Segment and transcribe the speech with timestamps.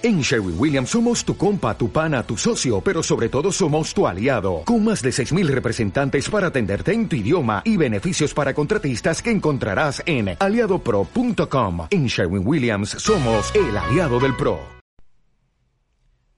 [0.00, 4.06] En Sherwin Williams somos tu compa, tu pana, tu socio, pero sobre todo somos tu
[4.06, 9.20] aliado, con más de 6.000 representantes para atenderte en tu idioma y beneficios para contratistas
[9.20, 11.88] que encontrarás en aliadopro.com.
[11.90, 14.60] En Sherwin Williams somos el aliado del PRO.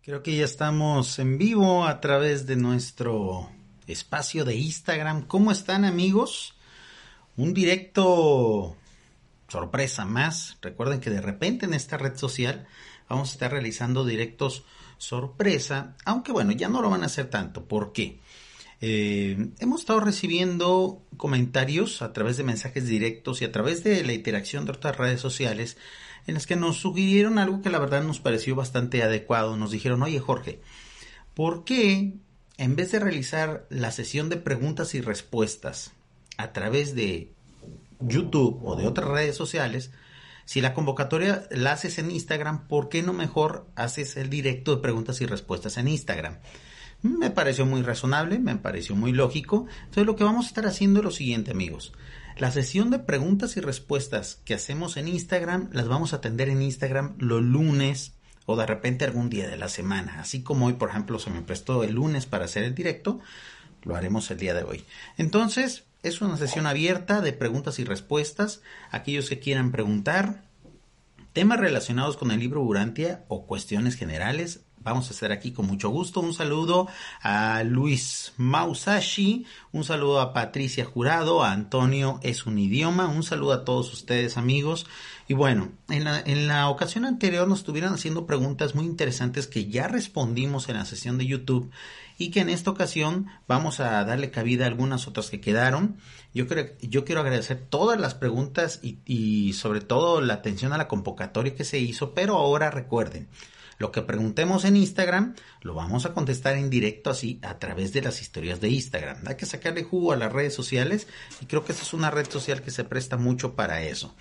[0.01, 3.51] Creo que ya estamos en vivo a través de nuestro
[3.87, 5.27] espacio de Instagram.
[5.27, 6.55] ¿Cómo están amigos?
[7.37, 8.75] Un directo
[9.49, 10.57] sorpresa más.
[10.63, 12.67] Recuerden que de repente en esta red social
[13.11, 14.65] vamos a estar realizando directos
[14.99, 17.64] sorpresa, aunque bueno, ya no lo van a hacer tanto.
[17.64, 18.21] ¿Por qué?
[18.81, 24.15] Eh, hemos estado recibiendo comentarios a través de mensajes directos y a través de la
[24.15, 25.77] interacción de otras redes sociales
[26.27, 29.57] en las que nos sugirieron algo que la verdad nos pareció bastante adecuado.
[29.57, 30.61] Nos dijeron, oye Jorge,
[31.35, 32.15] ¿por qué
[32.56, 35.92] en vez de realizar la sesión de preguntas y respuestas
[36.37, 37.33] a través de
[38.01, 39.91] YouTube o de otras redes sociales,
[40.50, 44.83] si la convocatoria la haces en Instagram, ¿por qué no mejor haces el directo de
[44.83, 46.39] preguntas y respuestas en Instagram?
[47.03, 49.69] Me pareció muy razonable, me pareció muy lógico.
[49.78, 51.93] Entonces lo que vamos a estar haciendo es lo siguiente, amigos.
[52.37, 56.62] La sesión de preguntas y respuestas que hacemos en Instagram las vamos a atender en
[56.62, 60.19] Instagram los lunes o de repente algún día de la semana.
[60.19, 63.21] Así como hoy, por ejemplo, se me prestó el lunes para hacer el directo,
[63.84, 64.84] lo haremos el día de hoy.
[65.17, 68.62] Entonces, es una sesión abierta de preguntas y respuestas.
[68.91, 70.45] Aquellos que quieran preguntar
[71.33, 75.91] temas relacionados con el libro Urantia o cuestiones generales, vamos a estar aquí con mucho
[75.91, 76.21] gusto.
[76.21, 76.89] Un saludo
[77.23, 83.53] a Luis Mausashi, un saludo a Patricia Jurado, a Antonio es un idioma, un saludo
[83.53, 84.87] a todos ustedes amigos.
[85.28, 89.67] Y bueno, en la, en la ocasión anterior nos estuvieron haciendo preguntas muy interesantes que
[89.67, 91.71] ya respondimos en la sesión de YouTube
[92.21, 95.97] y que en esta ocasión vamos a darle cabida a algunas otras que quedaron.
[96.35, 100.87] Yo, creo, yo quiero agradecer todas las preguntas y, sobre todo la atención a la
[100.87, 103.31] convocatoria que se hizo, pero ahora recuerden,
[103.79, 108.03] lo que preguntemos en Instagram lo vamos a contestar en directo así a través de
[108.03, 109.27] las historias de Instagram.
[109.27, 111.07] Hay que sacarle jugo a las redes sociales
[111.41, 114.15] y creo que esta es una red social que se presta mucho para eso.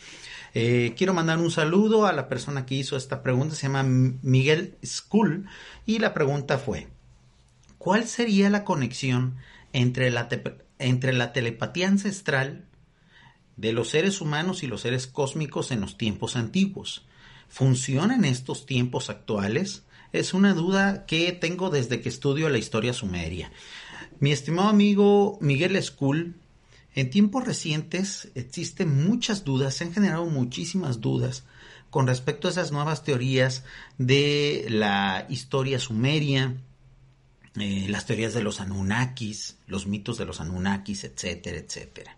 [0.53, 4.77] Eh, quiero mandar un saludo a la persona que hizo esta pregunta, se llama Miguel
[4.85, 5.49] School
[5.85, 6.87] y la pregunta fue,
[7.79, 9.37] ¿cuál sería la conexión
[9.73, 10.29] entre la,
[10.77, 12.65] entre la telepatía ancestral
[13.57, 17.07] de los seres humanos y los seres cósmicos en los tiempos antiguos?
[17.47, 19.83] ¿Funciona en estos tiempos actuales?
[20.13, 23.51] Es una duda que tengo desde que estudio la historia sumeria.
[24.19, 26.35] Mi estimado amigo Miguel School,
[26.93, 31.43] en tiempos recientes existen muchas dudas, se han generado muchísimas dudas
[31.89, 33.63] con respecto a esas nuevas teorías
[33.97, 36.55] de la historia sumeria,
[37.59, 42.17] eh, las teorías de los Anunnakis, los mitos de los Anunnakis, etcétera, etcétera.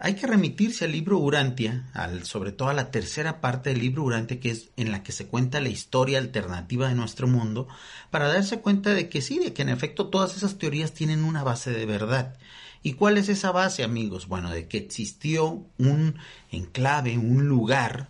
[0.00, 4.04] Hay que remitirse al libro Urantia, al, sobre todo a la tercera parte del libro
[4.04, 7.66] Urantia, que es en la que se cuenta la historia alternativa de nuestro mundo,
[8.10, 11.42] para darse cuenta de que sí, de que en efecto todas esas teorías tienen una
[11.42, 12.36] base de verdad.
[12.80, 14.28] ¿Y cuál es esa base, amigos?
[14.28, 16.14] Bueno, de que existió un
[16.52, 18.08] enclave, un lugar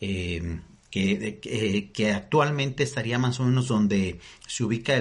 [0.00, 0.60] eh,
[0.96, 4.98] que, actualmente estaría más o menos donde se ubica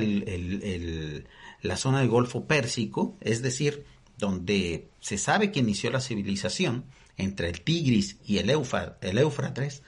[1.62, 3.86] la zona del Golfo Pérsico, es decir,
[4.18, 6.86] donde se sabe que inició la civilización
[7.18, 9.84] entre el Tigris y el, Éufrates,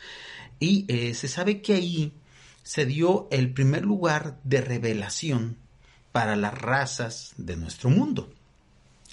[0.60, 2.14] y eh, se sabe que ahí
[2.64, 5.58] se dio el primer lugar de revelación
[6.14, 8.34] para las razas de nuestro mundo.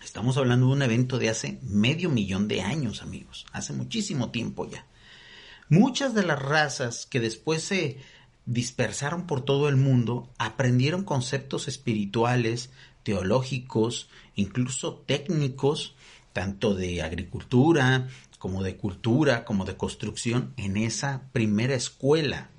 [0.03, 4.69] Estamos hablando de un evento de hace medio millón de años, amigos, hace muchísimo tiempo
[4.71, 4.87] ya.
[5.75, 7.99] Muchas de las razas que después se
[8.47, 12.71] dispersaron por todo el mundo aprendieron conceptos espirituales,
[13.03, 15.97] teológicos, incluso técnicos,
[16.33, 18.07] tanto de agricultura
[18.39, 22.51] como de cultura, como de construcción, en esa primera escuela,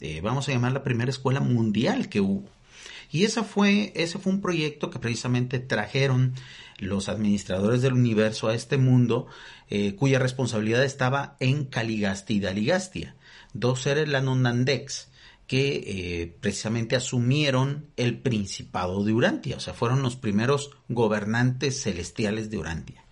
[0.00, 2.48] eh, vamos a llamar la primera escuela mundial que hubo.
[3.10, 6.32] Y esa fue, ese fue un proyecto que precisamente trajeron
[6.78, 9.26] los administradores del universo a este mundo,
[9.68, 13.16] eh, cuya responsabilidad estaba en Caligasti y Daligastia,
[13.52, 15.08] dos seres lanonandex,
[15.46, 22.50] que eh, precisamente asumieron el principado de Urantia, o sea, fueron los primeros gobernantes celestiales
[22.50, 23.04] de Urantia.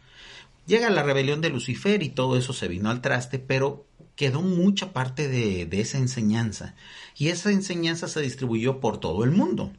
[0.66, 4.92] Llega la rebelión de Lucifer y todo eso se vino al traste, pero quedó mucha
[4.92, 6.74] parte de, esa enseñanza
[7.16, 9.72] y esa enseñanza se distribuyó por todo el mundo.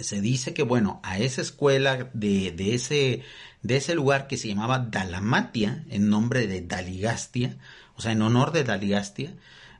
[0.00, 3.22] Se dice que, bueno, a esa escuela de, de, ese,
[3.62, 7.56] de ese lugar que se llamaba Dalamatia, en nombre de Daligastia,
[7.96, 9.34] o sea, en honor de Daligastia,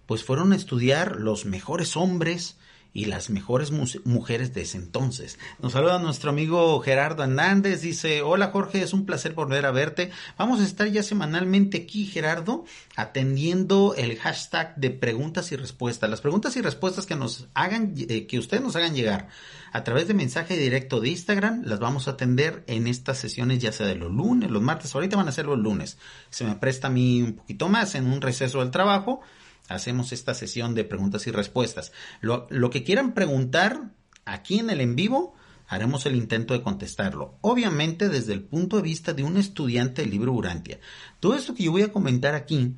[0.07, 2.57] pues fueron a estudiar los mejores hombres
[2.97, 3.73] y las mejores
[4.07, 5.39] mujeres de ese entonces.
[5.61, 10.11] Nos saluda nuestro amigo Gerardo Hernández, dice, hola Jorge, es un placer volver a verte.
[10.39, 12.65] Vamos a estar ya semanalmente aquí, Gerardo,
[12.97, 16.09] atendiendo el hashtag de preguntas y respuestas.
[16.09, 19.29] Las preguntas y respuestas que nos hagan, eh, que ustedes nos hagan llegar
[19.73, 23.73] a través de mensaje directo de Instagram, las vamos a atender en estas sesiones, ya
[23.73, 25.99] sea de los lunes, los martes, ahorita van a ser los lunes.
[26.31, 29.21] Se me presta a mí un poquito más en un receso del trabajo
[29.69, 31.93] hacemos esta sesión de preguntas y respuestas.
[32.21, 33.91] Lo, que quieran preguntar
[34.25, 35.35] aquí en el en vivo,
[35.69, 37.37] haremos el intento de contestarlo.
[37.41, 40.79] Obviamente desde el punto de vista de un estudiante del libro Urantia.
[41.21, 42.75] Todo esto que yo voy a comentar aquí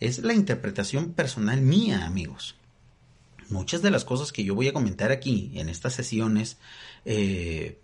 [0.00, 2.56] es la interpretación personal mía, amigos.
[3.48, 6.58] Muchas de las cosas que yo voy a comentar aquí en estas sesiones
[7.04, 7.78] eh,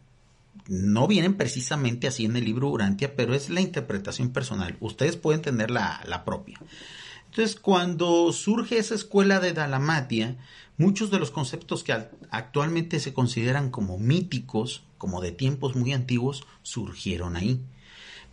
[0.67, 4.77] no vienen precisamente así en el libro Urantia, pero es la interpretación personal.
[4.81, 6.59] Ustedes pueden tener la, la propia.
[7.33, 10.37] Entonces, cuando surge esa escuela de Dalamatia,
[10.77, 11.95] muchos de los conceptos que
[12.31, 17.63] actualmente se consideran como míticos, como de tiempos muy antiguos, surgieron ahí.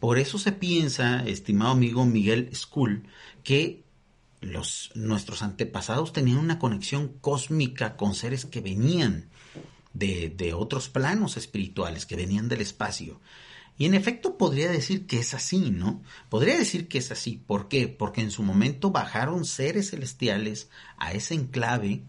[0.01, 3.07] Por eso se piensa, estimado amigo Miguel Skull,
[3.45, 3.85] que
[4.41, 9.29] los, nuestros antepasados tenían una conexión cósmica con seres que venían
[9.93, 13.21] de otros planos espirituales, que venían del espacio.
[13.79, 16.03] Y en efecto podría decir que es así, ¿no?
[16.27, 17.41] Podría decir que es así.
[17.47, 17.87] ¿Por qué?
[17.87, 22.03] Porque en su momento bajaron seres celestiales a ese enclave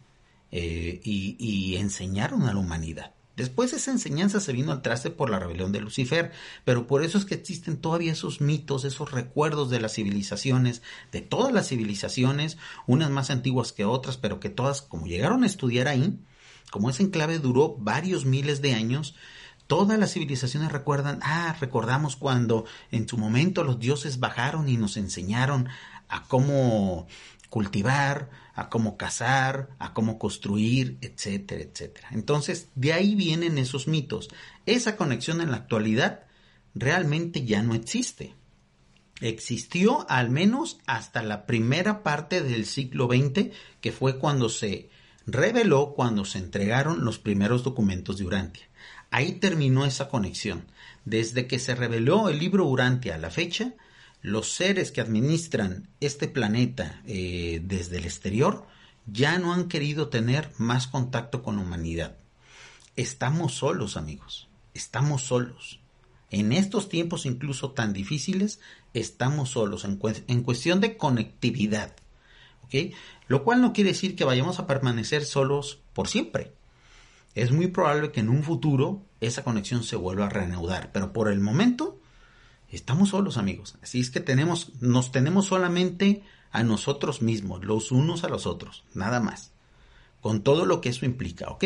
[0.50, 3.14] eh, y, enseñaron a la humanidad.
[3.36, 6.32] Después esa enseñanza se vino al traste por la rebelión de Lucifer,
[6.64, 10.82] pero por eso es que existen todavía esos mitos, esos recuerdos de las civilizaciones,
[11.12, 12.58] de todas las civilizaciones,
[12.88, 16.18] unas más antiguas que otras, pero que todas, como llegaron a estudiar ahí,
[16.72, 19.14] como ese enclave duró varios miles de años,
[19.70, 24.96] Todas las civilizaciones recuerdan, ah, recordamos cuando en su momento los dioses bajaron y nos
[24.96, 25.68] enseñaron
[26.08, 27.06] a cómo
[27.50, 32.08] cultivar, a cómo cazar, a cómo construir, etcétera, etcétera.
[32.10, 34.28] Entonces, de ahí vienen esos mitos.
[34.66, 36.24] Esa conexión en la actualidad
[36.74, 38.34] realmente ya no existe.
[39.20, 44.90] Existió al menos hasta la primera parte del siglo XX, que fue cuando se
[45.26, 48.69] reveló, cuando se entregaron los primeros documentos de Urantia.
[49.10, 50.66] Ahí terminó esa conexión.
[51.04, 53.74] Desde que se reveló el libro Urantia a la fecha,
[54.22, 58.66] los seres que administran este planeta eh, desde el exterior
[59.06, 62.16] ya no han querido tener más contacto con la humanidad.
[62.96, 64.48] Estamos solos, amigos.
[64.74, 65.80] Estamos solos.
[66.30, 68.60] En estos tiempos incluso tan difíciles,
[68.94, 69.98] estamos solos en,
[70.28, 71.96] en cuestión de conectividad.
[72.64, 72.94] ¿ok?
[73.26, 76.52] Lo cual no quiere decir que vayamos a permanecer solos por siempre
[77.34, 81.30] es muy probable que en un futuro esa conexión se vuelva a reanudar, pero por
[81.30, 82.00] el momento
[82.70, 83.76] estamos solos, amigos.
[83.82, 88.84] Así es que tenemos, nos tenemos solamente a nosotros mismos, los unos a los otros,
[88.94, 89.52] nada más.
[90.20, 91.64] Con todo lo que eso implica, ¿ok?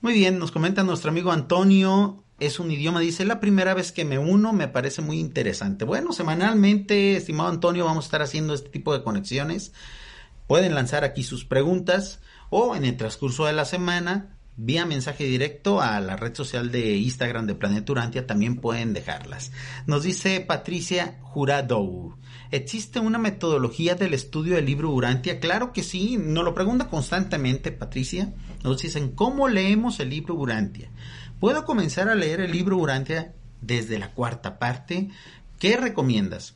[0.00, 4.06] Muy bien, nos comenta nuestro amigo Antonio, es un idioma, dice, la primera vez que
[4.06, 5.84] me uno me parece muy interesante.
[5.84, 9.72] Bueno, semanalmente, estimado Antonio, vamos a estar haciendo este tipo de conexiones.
[10.46, 15.80] Pueden lanzar aquí sus preguntas o en el transcurso de la semana vía mensaje directo
[15.80, 19.52] a la red social de Instagram de Planeta Urantia, también pueden dejarlas.
[19.86, 22.18] Nos dice Patricia Jurado.
[22.50, 25.40] ¿Existe una metodología del estudio del libro Urantia?
[25.40, 28.34] Claro que sí, nos lo pregunta constantemente Patricia.
[28.62, 30.90] Nos dicen, ¿cómo leemos el libro Urantia?
[31.38, 33.32] ¿Puedo comenzar a leer el libro Urantia
[33.62, 35.08] desde la cuarta parte?
[35.58, 36.54] ¿Qué recomiendas?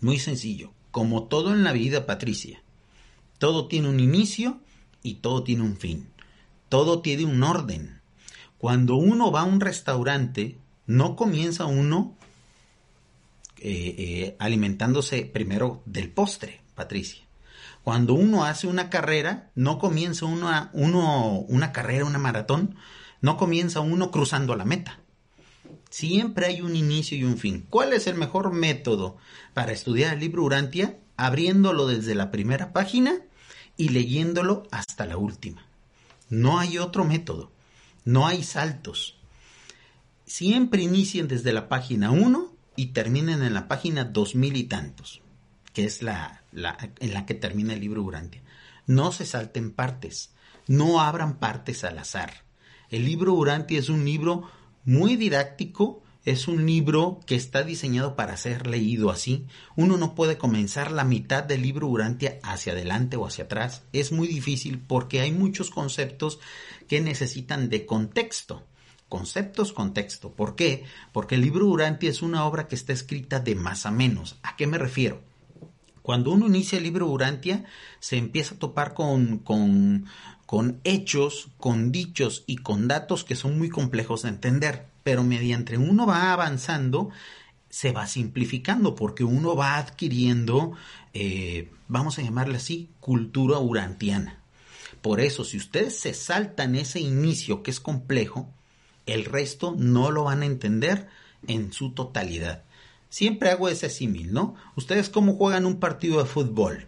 [0.00, 2.62] Muy sencillo, como todo en la vida, Patricia.
[3.38, 4.60] Todo tiene un inicio
[5.02, 6.08] y todo tiene un fin
[6.68, 8.00] todo tiene un orden.
[8.58, 12.16] Cuando uno va a un restaurante, no comienza uno
[13.58, 17.24] eh, eh, alimentándose primero del postre, Patricia.
[17.84, 22.76] Cuando uno hace una carrera, no comienza uno, uno una carrera, una maratón,
[23.20, 25.00] no comienza uno cruzando la meta.
[25.90, 27.66] Siempre hay un inicio y un fin.
[27.70, 29.16] ¿Cuál es el mejor método
[29.54, 30.98] para estudiar el libro Urantia?
[31.16, 33.14] Abriéndolo desde la primera página
[33.76, 35.67] y leyéndolo hasta la última.
[36.28, 37.52] No hay otro método.
[38.04, 39.18] No hay saltos.
[40.26, 45.22] Siempre inicien desde la página 1 y terminen en la página 2000 y tantos,
[45.72, 48.42] que es la, en la que termina el libro Urantia.
[48.86, 50.32] No se salten partes.
[50.66, 52.44] No abran partes al azar.
[52.90, 54.50] El libro Urantia es un libro
[54.84, 59.46] muy didáctico, es un libro que está diseñado para ser leído así.
[59.76, 63.84] Uno no puede comenzar la mitad del libro Urantia hacia adelante o hacia atrás.
[63.94, 66.38] Es muy difícil porque hay muchos conceptos
[66.86, 68.66] que necesitan de contexto.
[69.08, 70.32] Conceptos, contexto.
[70.32, 70.84] ¿Por qué?
[71.14, 74.36] Porque el libro Urantia es una obra que está escrita de más a menos.
[74.42, 75.22] ¿A qué me refiero?
[76.02, 77.64] Cuando uno inicia el libro Urantia,
[78.00, 80.04] se empieza a topar con, con,
[80.44, 84.88] con hechos, con dichos y con datos que son muy complejos de entender.
[85.08, 87.08] Pero mediante uno va avanzando,
[87.70, 90.72] se va simplificando porque uno va adquiriendo,
[91.14, 94.42] eh, vamos a llamarle así, cultura urantiana.
[95.00, 98.52] Por eso, si ustedes se saltan ese inicio que es complejo,
[99.06, 101.08] el resto no lo van a entender
[101.46, 102.64] en su totalidad.
[103.08, 104.56] Siempre hago ese símil, ¿no?
[104.76, 106.86] Ustedes cómo juegan un partido de fútbol.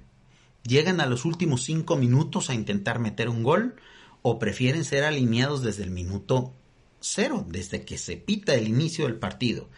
[0.62, 3.76] ¿Llegan a los últimos cinco minutos a intentar meter un gol
[4.20, 6.52] o prefieren ser alineados desde el minuto
[7.00, 9.68] cero, desde que se pita el inicio del partido?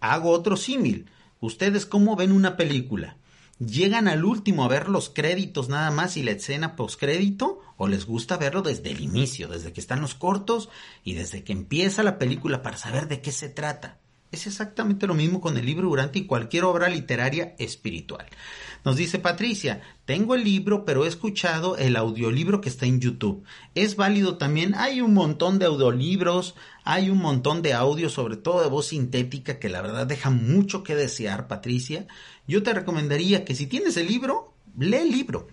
[0.00, 1.10] Hago otro símil.
[1.40, 3.16] ¿Ustedes cómo ven una película?
[3.58, 7.60] ¿Llegan al último a ver los créditos nada más y la escena postcrédito?
[7.76, 10.68] ¿O les gusta verlo desde el inicio, desde que están los cortos
[11.02, 13.98] y desde que empieza la película para saber de qué se trata?
[14.30, 18.26] Es exactamente lo mismo con el libro Durante y cualquier obra literaria espiritual.
[18.84, 23.44] Nos dice Patricia, tengo el libro, pero he escuchado el audiolibro que está en YouTube.
[23.74, 26.54] Es válido también, hay un montón de audiolibros,
[26.84, 30.82] hay un montón de audio, sobre todo de voz sintética, que la verdad deja mucho
[30.82, 32.06] que desear, Patricia.
[32.46, 35.48] Yo te recomendaría que si tienes el libro, lee el libro.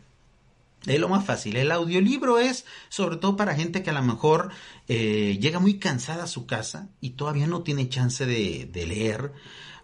[0.85, 1.55] Es lo más fácil.
[1.55, 4.51] El audiolibro es sobre todo para gente que a lo mejor
[4.87, 9.33] eh, llega muy cansada a su casa y todavía no tiene chance de, de leer.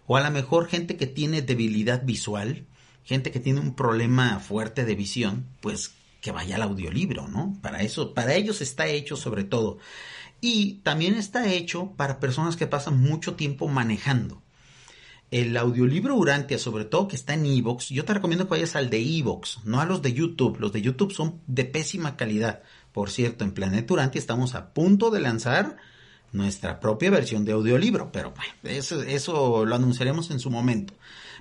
[0.06, 2.66] O a lo mejor gente que tiene debilidad visual
[3.04, 7.58] gente que tiene un problema fuerte de visión, pues que vaya al audiolibro, ¿no?
[7.62, 9.78] Para eso, para ellos está hecho sobre todo.
[10.40, 14.42] Y también está hecho para personas que pasan mucho tiempo manejando.
[15.30, 18.90] El audiolibro Urantia, sobre todo que está en Evox, yo te recomiendo que vayas al
[18.90, 20.58] de Evox, no a los de YouTube.
[20.60, 22.62] Los de YouTube son de pésima calidad.
[22.92, 25.78] Por cierto, en Planeta Urantia estamos a punto de lanzar
[26.32, 30.94] nuestra propia versión de audiolibro, pero bueno, eso, eso lo anunciaremos en su momento.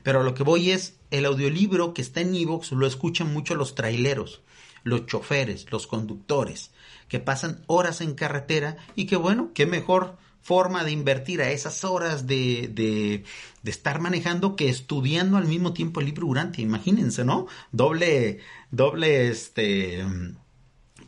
[0.04, 3.76] Pero lo que voy es, el audiolibro que está en Evox lo escuchan mucho los
[3.76, 4.42] traileros,
[4.84, 6.72] los choferes, los conductores,
[7.08, 11.84] que pasan horas en carretera y que bueno, qué mejor forma de invertir a esas
[11.84, 13.24] horas de, de,
[13.62, 17.48] de estar manejando que estudiando al mismo tiempo el libro durante, imagínense, ¿no?
[17.72, 18.40] Doble,
[18.72, 20.04] doble, este,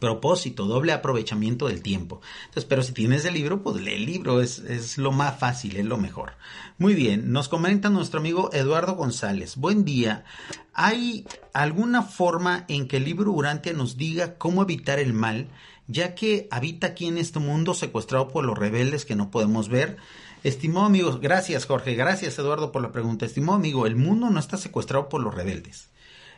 [0.03, 2.19] propósito, doble aprovechamiento del tiempo.
[2.41, 5.77] Entonces, pero si tienes el libro, pues lee el libro, es, es lo más fácil,
[5.77, 6.33] es lo mejor.
[6.77, 9.55] Muy bien, nos comenta nuestro amigo Eduardo González.
[9.55, 10.25] Buen día.
[10.73, 15.47] ¿Hay alguna forma en que el libro Urantia nos diga cómo evitar el mal,
[15.87, 19.95] ya que habita aquí en este mundo secuestrado por los rebeldes que no podemos ver?
[20.43, 23.25] Estimado amigo, gracias Jorge, gracias Eduardo por la pregunta.
[23.25, 25.91] Estimado amigo, el mundo no está secuestrado por los rebeldes.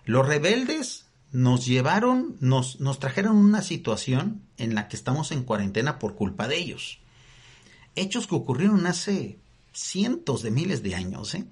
[0.06, 6.00] Los rebeldes nos llevaron, nos, nos trajeron una situación en la que estamos en cuarentena
[6.00, 7.00] por culpa de ellos.
[7.98, 9.38] Hechos que ocurrieron hace
[9.74, 11.36] cientos de miles de años.
[11.36, 11.44] ¿eh?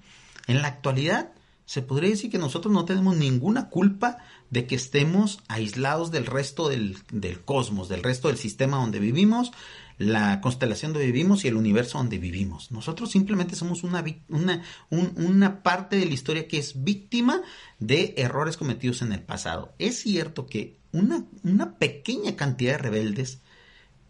[0.46, 1.32] En la actualidad,
[1.66, 4.16] se podría decir que nosotros no tenemos ninguna culpa
[4.48, 9.52] de que estemos aislados del resto del, del, cosmos, del resto del sistema donde vivimos,
[9.98, 12.72] la constelación donde vivimos y el universo donde vivimos.
[12.72, 17.42] Nosotros simplemente somos una, una, una parte de la historia que es víctima
[17.78, 19.74] de errores cometidos en el pasado.
[19.78, 23.38] Es cierto que una, una pequeña cantidad de rebeldes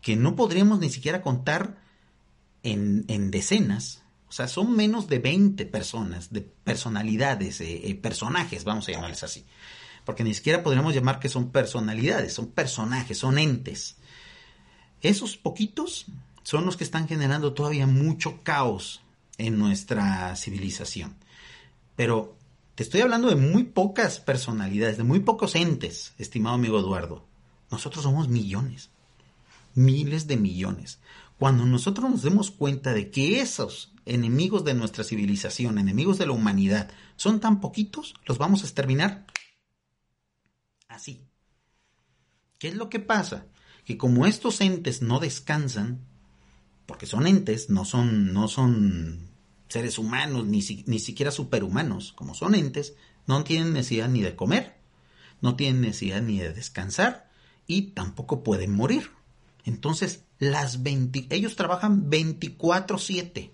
[0.01, 1.79] que no podríamos ni siquiera contar
[2.63, 8.65] en, en decenas, o sea, son menos de 20 personas, de personalidades, eh, eh, personajes,
[8.65, 9.45] vamos a llamarles así.
[10.05, 13.97] Porque ni siquiera podríamos llamar que son personalidades, son personajes, son entes
[15.09, 16.07] esos poquitos
[16.43, 19.01] son los que están generando todavía mucho caos
[19.39, 21.17] en nuestra civilización.
[21.97, 22.37] Pero
[22.75, 27.25] te estoy hablando de muy pocas personalidades, de muy pocos entes, estimado amigo Eduardo.
[27.71, 28.91] Nosotros somos millones,
[29.75, 30.99] miles de millones.
[31.39, 36.33] Cuando nosotros nos demos cuenta de que esos enemigos de nuestra civilización, enemigos de la
[36.33, 39.27] humanidad, son tan poquitos, los vamos a exterminar.
[40.89, 41.25] Así.
[42.59, 43.47] ¿Qué es lo que pasa?
[43.85, 46.01] Que como estos entes no descansan,
[46.87, 49.29] porque son entes, no son, no son
[49.69, 52.95] seres humanos, ni, ni siquiera superhumanos, como son entes,
[53.27, 54.77] no tienen necesidad ni de comer,
[55.41, 57.31] no tienen necesidad ni de descansar
[57.67, 59.11] y tampoco pueden morir.
[59.65, 63.51] Entonces, las 20, ellos trabajan 24/7.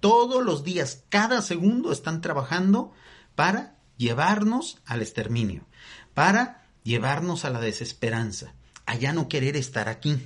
[0.00, 2.92] Todos los días, cada segundo están trabajando
[3.34, 5.66] para llevarnos al exterminio,
[6.14, 8.54] para llevarnos a la desesperanza,
[8.86, 10.16] allá no querer estar aquí.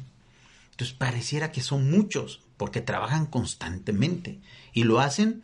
[0.70, 4.40] Entonces pareciera que son muchos, porque trabajan constantemente
[4.72, 5.42] y lo hacen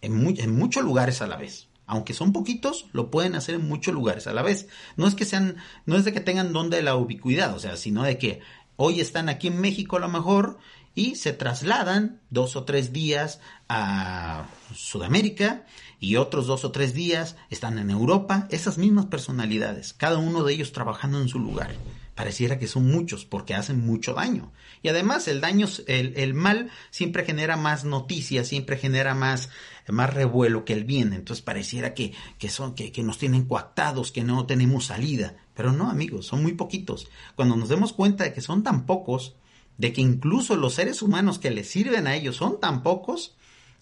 [0.00, 1.68] en, en muchos lugares a la vez.
[1.86, 4.68] Aunque son poquitos, lo pueden hacer en muchos lugares a la vez.
[4.96, 7.76] No es que sean, no es de que tengan don de la ubicuidad, o sea,
[7.76, 8.40] sino de que
[8.76, 10.58] hoy están aquí en México a lo mejor
[10.94, 15.64] y se trasladan dos o tres días a Sudamérica
[16.00, 20.54] y otros dos o tres días están en Europa, esas mismas personalidades, cada uno de
[20.54, 21.74] ellos trabajando en su lugar.
[22.18, 24.50] Pareciera que son muchos porque hacen mucho daño.
[24.82, 29.50] Y además el daño, el, el mal siempre genera más noticias, siempre genera más,
[29.86, 31.12] más revuelo que el bien.
[31.12, 35.36] Entonces pareciera que, que son, que, que nos tienen coactados, que no tenemos salida.
[35.54, 37.06] Pero no, amigos, son muy poquitos.
[37.36, 39.36] Cuando nos demos cuenta de que son tan pocos,
[39.76, 43.36] de que incluso los seres humanos que les sirven a ellos son tan pocos,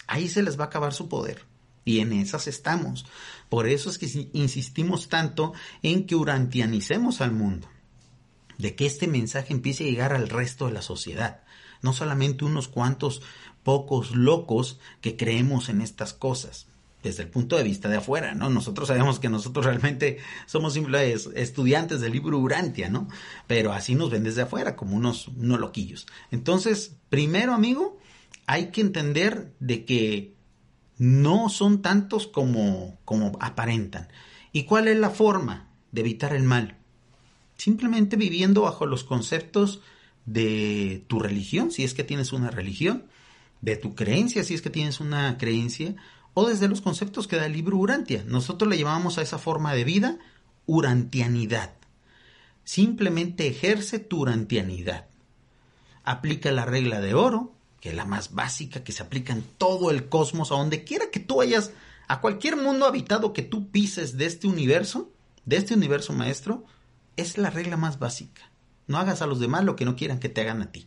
[0.08, 1.46] ahí se les va a acabar su poder.
[1.86, 3.06] Y en esas estamos.
[3.48, 7.68] Por eso es que insistimos tanto en que urantianicemos al mundo.
[8.58, 11.42] De que este mensaje empiece a llegar al resto de la sociedad.
[11.82, 13.22] No solamente unos cuantos
[13.62, 16.66] pocos locos que creemos en estas cosas
[17.06, 18.50] desde el punto de vista de afuera, ¿no?
[18.50, 23.08] Nosotros sabemos que nosotros realmente somos simples estudiantes del libro Urantia, ¿no?
[23.46, 26.06] Pero así nos ven desde afuera, como unos, unos loquillos.
[26.32, 27.98] Entonces, primero, amigo,
[28.46, 30.34] hay que entender de que
[30.98, 34.08] no son tantos como, como aparentan.
[34.52, 36.78] ¿Y cuál es la forma de evitar el mal?
[37.56, 39.80] Simplemente viviendo bajo los conceptos
[40.24, 43.04] de tu religión, si es que tienes una religión,
[43.60, 45.94] de tu creencia, si es que tienes una creencia,
[46.34, 48.22] o desde los conceptos que da el libro Urantia.
[48.26, 50.18] Nosotros le llamamos a esa forma de vida
[50.66, 51.74] urantianidad.
[52.64, 55.06] Simplemente ejerce tu urantianidad.
[56.04, 59.90] Aplica la regla de oro, que es la más básica que se aplica en todo
[59.90, 61.72] el cosmos, a donde quiera que tú vayas,
[62.08, 65.10] a cualquier mundo habitado que tú pises de este universo,
[65.44, 66.64] de este universo maestro,
[67.16, 68.50] es la regla más básica.
[68.86, 70.86] No hagas a los demás lo que no quieran que te hagan a ti.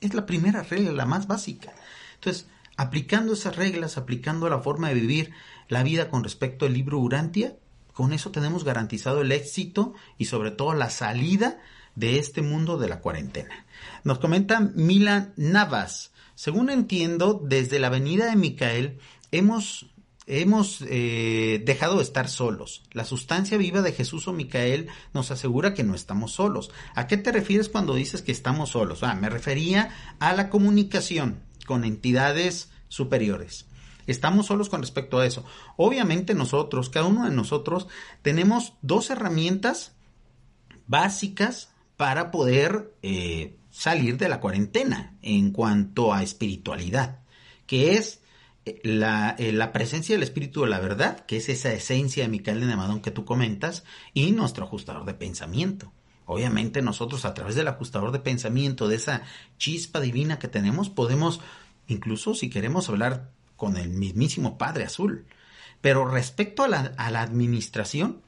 [0.00, 1.72] Es la primera regla, la más básica.
[2.14, 5.32] Entonces, aplicando esas reglas, aplicando la forma de vivir
[5.68, 7.56] la vida con respecto al libro Urantia,
[7.92, 11.58] con eso tenemos garantizado el éxito y sobre todo la salida
[11.94, 13.66] de este mundo de la cuarentena.
[14.04, 16.12] Nos comenta Milan Navas.
[16.34, 18.98] Según entiendo, desde la avenida de Micael
[19.30, 19.90] hemos,
[20.26, 22.82] hemos eh, dejado de estar solos.
[22.92, 26.70] La sustancia viva de Jesús o Micael nos asegura que no estamos solos.
[26.94, 29.02] ¿A qué te refieres cuando dices que estamos solos?
[29.02, 33.66] Ah, me refería a la comunicación con entidades superiores.
[34.06, 35.44] Estamos solos con respecto a eso.
[35.76, 37.86] Obviamente nosotros, cada uno de nosotros,
[38.22, 39.92] tenemos dos herramientas
[40.86, 47.20] básicas para poder eh, salir de la cuarentena en cuanto a espiritualidad,
[47.66, 48.19] que es
[48.82, 52.60] la, eh, la, presencia del espíritu de la verdad, que es esa esencia de Micael
[52.60, 55.92] de Nemadón que tú comentas, y nuestro ajustador de pensamiento.
[56.26, 59.22] Obviamente nosotros a través del ajustador de pensamiento, de esa
[59.58, 61.40] chispa divina que tenemos, podemos,
[61.88, 65.26] incluso si queremos hablar con el mismísimo Padre Azul.
[65.80, 68.22] Pero respecto a la, a la administración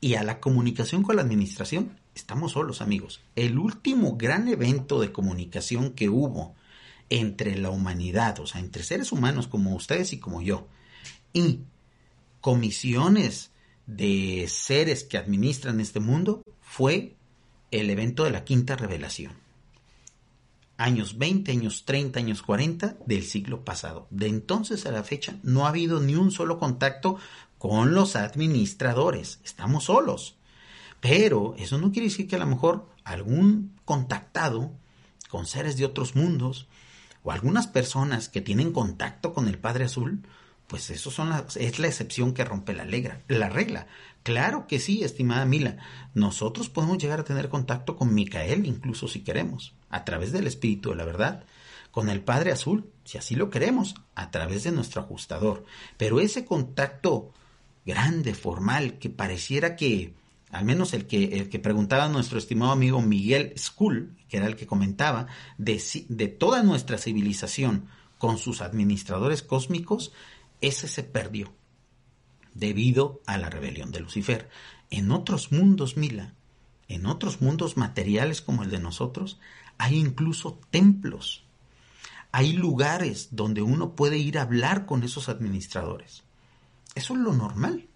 [0.00, 3.20] y a la comunicación con la administración, estamos solos amigos.
[3.36, 6.54] El último gran evento de comunicación que hubo
[7.20, 10.66] entre la humanidad, o sea, entre seres humanos como ustedes y como yo,
[11.34, 11.60] y
[12.40, 13.50] comisiones
[13.86, 17.14] de seres que administran este mundo, fue
[17.70, 19.34] el evento de la quinta revelación.
[20.78, 24.06] Años 20, años 30, años 40 del siglo pasado.
[24.08, 27.18] De entonces a la fecha no ha habido ni un solo contacto
[27.58, 29.38] con los administradores.
[29.44, 30.36] Estamos solos.
[31.00, 34.72] Pero eso no quiere decir que a lo mejor algún contactado
[35.28, 36.68] con seres de otros mundos
[37.22, 40.26] o algunas personas que tienen contacto con el Padre Azul,
[40.66, 42.86] pues eso son es la excepción que rompe la,
[43.28, 43.86] la regla.
[44.22, 45.76] Claro que sí, estimada Mila.
[46.14, 50.90] Nosotros podemos llegar a tener contacto con Micael, incluso si queremos, a través del Espíritu
[50.90, 51.44] de la Verdad,
[51.90, 55.64] con el Padre Azul, si así lo queremos, a través de nuestro ajustador.
[55.98, 57.32] Pero ese contacto
[57.84, 60.14] grande, formal, que pareciera que,
[60.52, 64.54] al menos el que, el que preguntaba nuestro estimado amigo Miguel Skull, que era el
[64.54, 67.88] que comentaba, de, de toda nuestra civilización
[68.18, 70.12] con sus administradores cósmicos,
[70.60, 71.52] ese se perdió
[72.54, 74.50] debido a la rebelión de Lucifer.
[74.90, 76.34] En otros mundos, Mila,
[76.86, 79.40] en otros mundos materiales como el de nosotros,
[79.78, 81.44] hay incluso templos.
[82.30, 86.24] Hay lugares donde uno puede ir a hablar con esos administradores.
[86.94, 87.86] Eso es lo normal.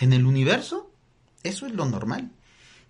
[0.00, 0.90] En el universo,
[1.48, 2.30] eso es lo normal.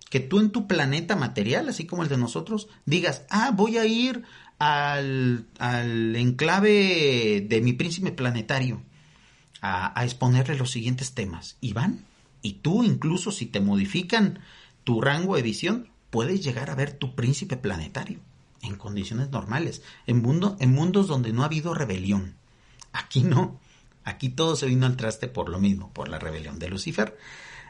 [0.09, 3.85] Que tú en tu planeta material, así como el de nosotros, digas, ah, voy a
[3.85, 4.23] ir
[4.57, 8.81] al, al enclave de mi príncipe planetario
[9.61, 11.57] a, exponerle los siguientes temas.
[11.61, 12.05] Y van.
[12.41, 14.39] Y tú incluso si te modifican
[14.83, 18.19] tu rango de visión, puedes llegar a ver tu príncipe planetario
[18.61, 22.35] en condiciones normales, en, mundo, en mundos donde no ha habido rebelión.
[22.93, 23.59] Aquí no.
[24.03, 27.17] Aquí todo se vino al traste por lo mismo, por la rebelión de Lucifer.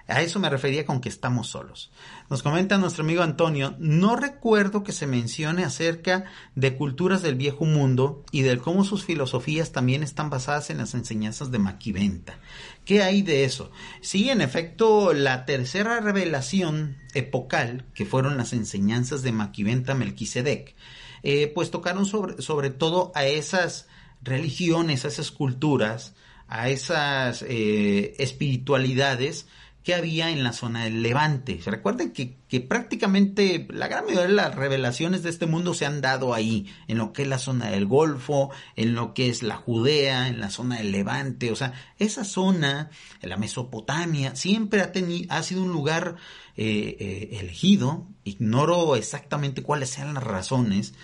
[0.07, 1.91] A eso me refería con que estamos solos.
[2.29, 6.23] Nos comenta nuestro amigo Antonio, no recuerdo que se mencione acerca
[6.55, 10.93] de culturas del viejo mundo y de cómo sus filosofías también están basadas en las
[10.93, 12.39] enseñanzas de Maquiventa.
[12.85, 13.69] ¿Qué hay de eso?
[13.99, 20.75] Sí, en efecto, la tercera revelación epocal, que fueron las enseñanzas de Maquiventa Melquisedec,
[21.23, 23.87] eh, pues tocaron sobre, sobre todo a esas
[24.21, 26.15] religiones, a esas culturas,
[26.47, 29.47] a esas eh, espiritualidades
[29.87, 31.61] que había en la zona del Levante.
[31.65, 36.01] Recuerden que, que, prácticamente la gran mayoría de las revelaciones de este mundo se han
[36.01, 39.55] dado ahí, en lo que es la zona del Golfo, en lo que es la
[39.55, 41.53] Judea, en la zona del Levante.
[41.53, 42.89] O sea, esa zona,
[43.21, 46.17] la Mesopotamia, siempre ha, tenido, ha sido un lugar
[46.57, 48.09] eh, eh, elegido.
[48.25, 50.95] Ignoro exactamente cuáles sean las razones,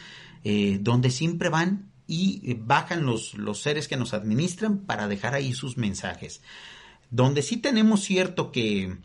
[0.44, 5.54] eh, donde siempre van y bajan los, los seres que nos administran para dejar ahí
[5.54, 6.42] sus mensajes.
[7.14, 8.98] Donde sí tenemos cierto que,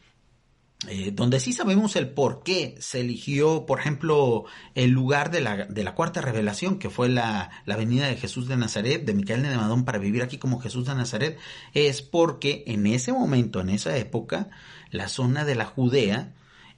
[0.88, 5.66] eh, donde sí sabemos el por qué se eligió, por ejemplo, el lugar de la,
[5.66, 9.42] de la cuarta revelación, que fue la, la venida de Jesús de Nazaret, de Micael
[9.42, 11.38] de Madón, para vivir aquí como Jesús de Nazaret,
[11.74, 14.48] es porque en ese momento, en esa época,
[14.90, 16.32] la zona de la Judea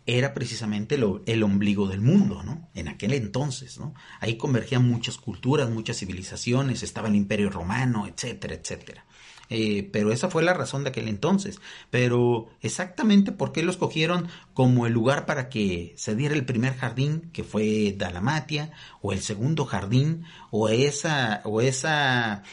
[0.07, 2.69] era precisamente el ombligo del mundo, ¿no?
[2.75, 3.95] En aquel entonces, ¿no?
[4.19, 9.07] Ahí convergían muchas culturas, muchas civilizaciones, estaba el Imperio Romano, etcétera, etcétera.
[9.51, 11.61] Eh, pero esa fue la razón de aquel entonces.
[11.91, 16.75] Pero exactamente por qué lo escogieron como el lugar para que se diera el primer
[16.77, 22.45] jardín, que fue Dalamatia, o el segundo jardín, o esa, o esa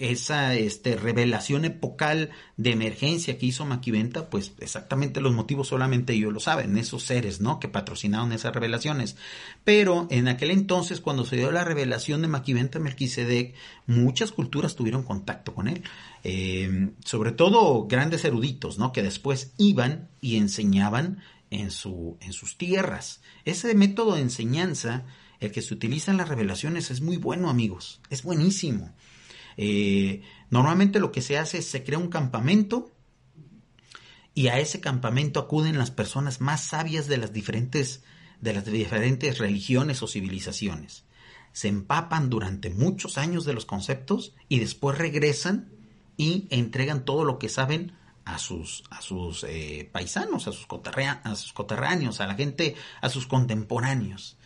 [0.00, 6.32] esa este, revelación epocal de emergencia que hizo Maquiventa, pues exactamente los motivos solamente ellos
[6.32, 7.60] lo saben, esos seres, ¿no?
[7.60, 9.16] Que patrocinaron esas revelaciones.
[9.62, 13.54] Pero en aquel entonces, cuando se dio la revelación de Maquiventa Melquisedec,
[13.86, 15.82] muchas culturas tuvieron contacto con él.
[16.24, 18.92] Eh, sobre todo grandes eruditos, ¿no?
[18.92, 21.18] Que después iban y enseñaban
[21.50, 23.20] en, su, en sus tierras.
[23.44, 25.04] Ese método de enseñanza,
[25.40, 28.00] el que se utiliza en las revelaciones, es muy bueno, amigos.
[28.08, 28.94] Es buenísimo.
[29.62, 32.90] Eh, normalmente lo que se hace es se crea un campamento
[34.34, 38.02] y a ese campamento acuden las personas más sabias de las diferentes,
[38.40, 41.04] de las diferentes religiones o civilizaciones.
[41.52, 45.68] Se empapan durante muchos años de los conceptos y después regresan
[46.16, 47.92] y entregan todo lo que saben
[48.24, 53.10] a sus, a sus eh, paisanos, a sus, a sus coterráneos, a la gente, a
[53.10, 54.38] sus contemporáneos.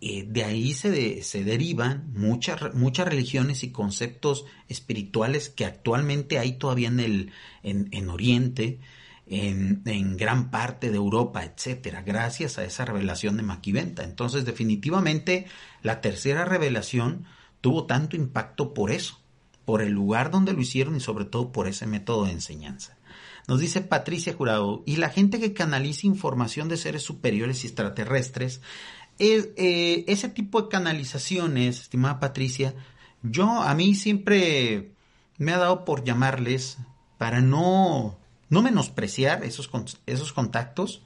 [0.00, 6.58] Eh, de ahí se, se derivan muchas, muchas religiones y conceptos espirituales que actualmente hay
[6.58, 7.32] todavía en, el,
[7.62, 8.78] en, en Oriente,
[9.26, 14.04] en, en, gran parte de Europa, etcétera, gracias a esa revelación de Maquiventa.
[14.04, 15.46] Entonces, definitivamente,
[15.82, 17.24] la tercera revelación
[17.62, 19.18] tuvo tanto impacto por eso,
[19.64, 22.96] por el lugar donde lo hicieron y sobre todo por ese método de enseñanza.
[23.48, 28.60] Nos dice Patricia Jurado, y la gente que canaliza información de seres superiores y extraterrestres
[29.18, 32.74] eh, ese tipo de canalizaciones, estimada Patricia,
[33.22, 34.92] yo a mí siempre
[35.38, 36.78] me ha dado por llamarles
[37.18, 39.70] para no, no menospreciar esos,
[40.06, 41.02] esos contactos,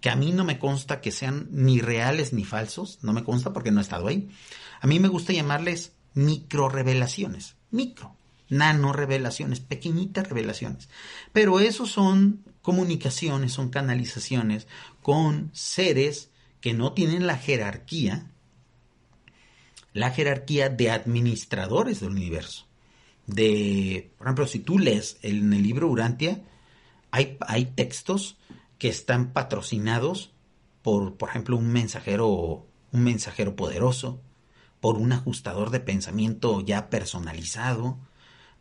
[0.00, 3.52] que a mí no me consta que sean ni reales ni falsos, no me consta
[3.52, 4.28] porque no he estado ahí.
[4.80, 8.14] A mí me gusta llamarles micro revelaciones, micro,
[8.48, 10.88] nano revelaciones, pequeñitas revelaciones.
[11.32, 14.66] Pero esos son comunicaciones, son canalizaciones
[15.02, 18.30] con seres que no tienen la jerarquía,
[19.92, 22.66] la jerarquía de administradores del universo.
[23.26, 26.42] De, por ejemplo, si tú lees en el libro Urantia,
[27.10, 28.36] hay, hay textos
[28.78, 30.32] que están patrocinados
[30.82, 34.20] por, por ejemplo, un mensajero, un mensajero poderoso,
[34.78, 37.98] por un ajustador de pensamiento ya personalizado,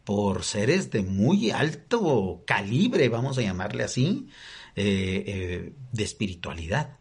[0.03, 4.27] por seres de muy alto calibre, vamos a llamarle así,
[4.75, 6.97] eh, eh, de espiritualidad.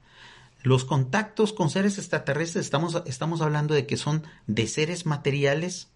[0.64, 5.90] Los contactos con seres extraterrestres estamos, estamos hablando de que son de seres materiales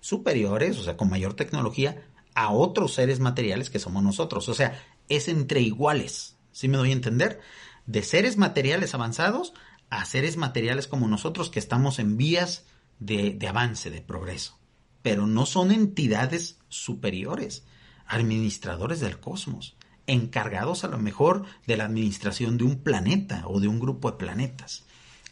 [0.00, 4.48] superiores, o sea, con mayor tecnología, a otros seres materiales que somos nosotros.
[4.48, 6.38] O sea, es entre iguales.
[6.52, 7.38] ¿Sí me doy a entender?
[7.84, 9.52] De seres materiales avanzados
[9.90, 12.64] a seres materiales como nosotros que estamos en vías
[13.00, 14.58] de, de avance, de progreso.
[15.02, 17.66] Pero no son entidades superiores,
[18.06, 19.76] administradores del cosmos
[20.08, 24.16] encargados a lo mejor de la administración de un planeta o de un grupo de
[24.16, 24.84] planetas.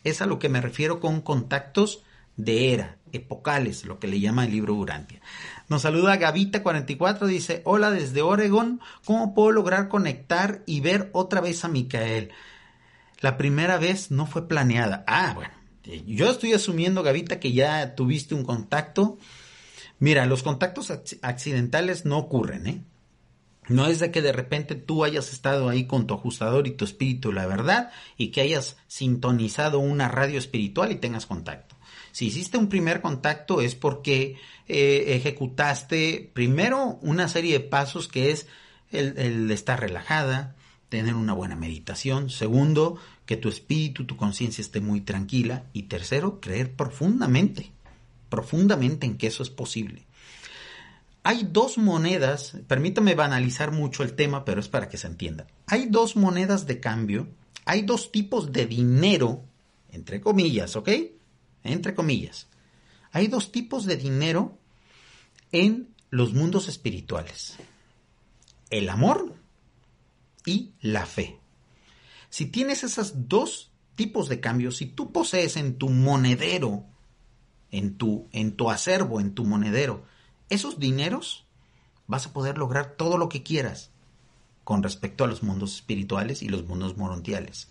[0.05, 2.05] Es a lo que me refiero con contactos
[2.37, 5.21] de era, epocales, lo que le llama el libro Urantia.
[5.69, 11.65] Nos saluda Gavita44, dice, hola desde Oregón, ¿cómo puedo lograr conectar y ver otra vez
[11.65, 12.31] a Micael?
[13.21, 15.03] La primera vez no fue planeada.
[15.07, 15.55] Ah, bueno,
[16.07, 19.19] yo estoy asumiendo, Gavita, que ya tuviste un contacto.
[19.99, 22.83] Mira, los contactos accidentales no ocurren, ¿eh?
[23.69, 26.85] No es de que de repente tú hayas estado ahí con tu ajustador y tu
[26.85, 31.77] espíritu, la verdad, y que hayas sintonizado una radio espiritual y tengas contacto.
[32.13, 38.31] Si hiciste un primer contacto es porque eh, ejecutaste primero una serie de pasos que
[38.31, 38.47] es
[38.91, 40.57] el, el estar relajada,
[40.89, 42.31] tener una buena meditación.
[42.31, 45.65] Segundo, que tu espíritu, tu conciencia esté muy tranquila.
[45.73, 47.73] Y tercero, creer profundamente,
[48.31, 50.06] profundamente en que eso es posible.
[51.29, 55.49] Hay dos monedas, permítame banalizar mucho el tema, pero es para que se entienda.
[55.67, 57.27] Hay dos monedas de cambio,
[57.65, 59.43] hay dos tipos de dinero,
[59.91, 60.89] entre comillas, ¿ok?
[61.65, 62.47] Entre comillas.
[63.11, 64.57] Hay dos tipos de dinero
[65.51, 67.57] en los mundos espirituales.
[68.71, 69.35] El amor
[70.45, 71.41] y la fe.
[72.31, 76.87] Si tienes esos dos tipos de cambio, si tú posees en tu monedero,
[77.73, 80.05] en tu, en tu acervo, en tu monedero,
[80.49, 81.47] esos dineros,
[82.07, 83.91] vas a poder lograr todo lo que quieras
[84.65, 87.69] con respecto a los mundos espirituales y los mundos morontiales.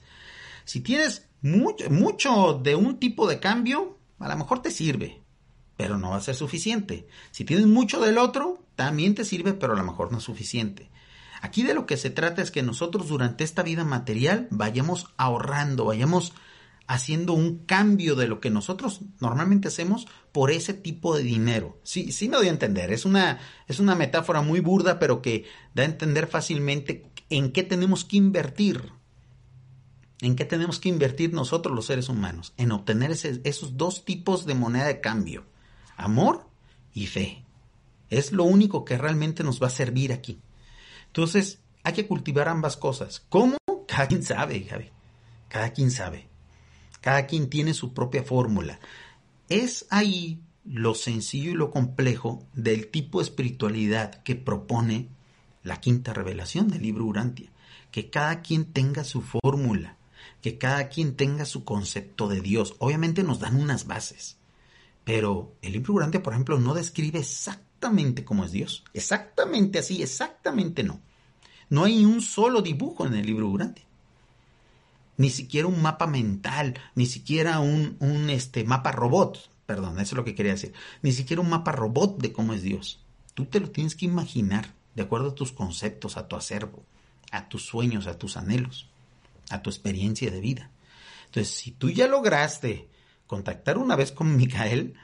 [0.64, 5.22] Si tienes mucho, mucho de un tipo de cambio, a lo mejor te sirve,
[5.78, 7.08] pero no va a ser suficiente.
[7.32, 10.90] Si tienes mucho del otro, también te sirve, pero a lo mejor no es suficiente.
[11.42, 15.86] Aquí de lo que se trata es que nosotros durante esta vida material vayamos ahorrando,
[15.86, 16.34] vayamos
[16.88, 21.80] haciendo un cambio de lo que nosotros normalmente hacemos por ese tipo de dinero.
[21.84, 22.91] Sí, sí me doy a entender.
[22.91, 27.63] Es una, es una metáfora muy burda, pero que da a entender fácilmente en qué
[27.63, 28.91] tenemos que invertir.
[30.21, 32.54] En qué tenemos que invertir nosotros los seres humanos.
[32.58, 35.45] En obtener esos dos tipos de moneda de cambio.
[35.98, 36.48] Amor
[36.93, 37.43] y fe.
[38.10, 40.39] Es lo único que realmente nos va a servir aquí.
[41.08, 43.26] Entonces, hay que cultivar ambas cosas.
[43.30, 43.58] ¿Cómo?
[43.88, 44.89] Cada quien sabe, Javi.
[45.50, 46.35] Cada quien sabe.
[47.06, 48.80] Cada quien tiene su propia fórmula.
[49.48, 55.10] Es ahí lo sencillo y lo complejo del tipo de espiritualidad que propone
[55.62, 57.52] la quinta revelación del libro Urantia.
[57.91, 59.98] Que cada quien tenga su fórmula,
[60.41, 62.74] que cada quien tenga su concepto de Dios.
[62.80, 64.38] Obviamente nos dan unas bases,
[65.04, 68.84] pero el libro Urantia, por ejemplo, no describe exactamente cómo es Dios.
[68.96, 71.00] Exactamente así, exactamente no.
[71.70, 73.86] No hay un solo dibujo en el libro Urantia
[75.17, 80.17] ni siquiera un mapa mental, ni siquiera un, un este, mapa robot, perdón, eso es
[80.17, 83.04] lo que quería decir, ni siquiera un mapa robot de cómo es Dios.
[83.34, 86.84] Tú te lo tienes que imaginar de acuerdo a tus conceptos, a tu acervo,
[87.32, 88.89] a tus sueños, a tus anhelos,
[89.49, 90.71] a tu experiencia de vida.
[91.25, 92.88] Entonces, si tú ya lograste
[93.28, 94.95] contactar una vez con Micael,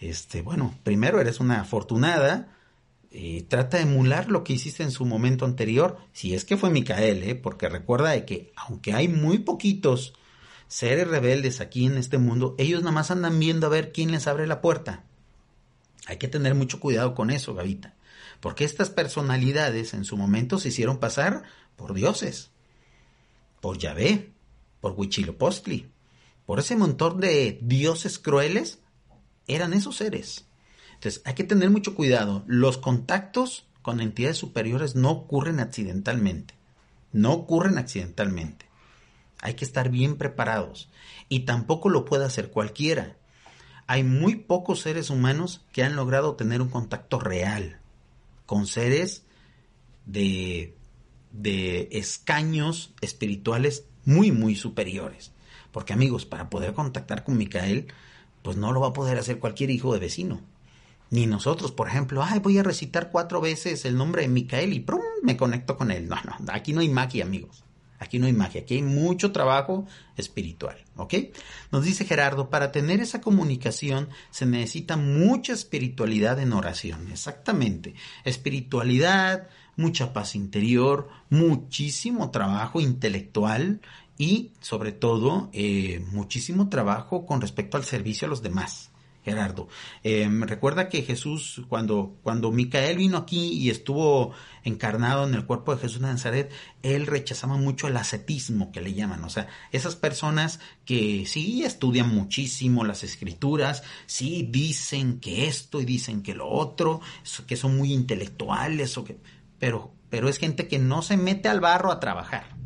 [0.00, 2.54] este, bueno, primero eres una afortunada,
[3.10, 6.70] eh, trata de emular lo que hiciste en su momento anterior, si es que fue
[6.70, 7.34] Micael, ¿eh?
[7.34, 10.12] porque recuerda de que aunque hay muy poquitos
[10.66, 14.26] seres rebeldes aquí en este mundo, ellos nada más andan viendo a ver quién les
[14.26, 15.04] abre la puerta.
[16.06, 17.96] Hay que tener mucho cuidado con eso, Gavita,
[18.40, 21.44] porque estas personalidades en su momento se hicieron pasar
[21.76, 22.50] por dioses,
[23.60, 24.32] por Yahvé,
[24.80, 25.90] por Huichilopostli,
[26.44, 28.80] por ese montón de dioses crueles,
[29.46, 30.47] eran esos seres.
[30.98, 32.42] Entonces, hay que tener mucho cuidado.
[32.48, 36.54] Los contactos con entidades superiores no ocurren accidentalmente.
[37.12, 38.66] No ocurren accidentalmente.
[39.40, 40.90] Hay que estar bien preparados.
[41.28, 43.16] Y tampoco lo puede hacer cualquiera.
[43.86, 47.78] Hay muy pocos seres humanos que han logrado tener un contacto real
[48.44, 49.22] con seres
[50.04, 50.76] de,
[51.30, 55.30] de escaños espirituales muy, muy superiores.
[55.70, 57.86] Porque amigos, para poder contactar con Micael,
[58.42, 60.40] pues no lo va a poder hacer cualquier hijo de vecino.
[61.10, 64.80] Ni nosotros, por ejemplo, ay, voy a recitar cuatro veces el nombre de Micael y
[64.80, 65.00] ¡prum!
[65.22, 66.08] me conecto con él.
[66.08, 67.64] No, no, aquí no hay magia, amigos.
[68.00, 69.84] Aquí no hay magia, aquí hay mucho trabajo
[70.16, 71.14] espiritual, ¿ok?
[71.72, 77.94] Nos dice Gerardo, para tener esa comunicación se necesita mucha espiritualidad en oración, exactamente.
[78.24, 83.80] Espiritualidad, mucha paz interior, muchísimo trabajo intelectual
[84.16, 88.90] y sobre todo eh, muchísimo trabajo con respecto al servicio a los demás.
[89.28, 89.68] Gerardo.
[90.02, 94.32] Em, recuerda que Jesús, cuando, cuando Micael vino aquí y estuvo
[94.64, 96.50] encarnado en el cuerpo de Jesús de Nazaret,
[96.82, 99.24] él rechazaba mucho el ascetismo que le llaman.
[99.24, 105.84] O sea, esas personas que sí estudian muchísimo las escrituras, sí dicen que esto y
[105.84, 107.00] dicen que lo otro,
[107.46, 109.18] que son muy intelectuales, o que,
[109.58, 112.58] pero, pero es gente que no se mete al barro a trabajar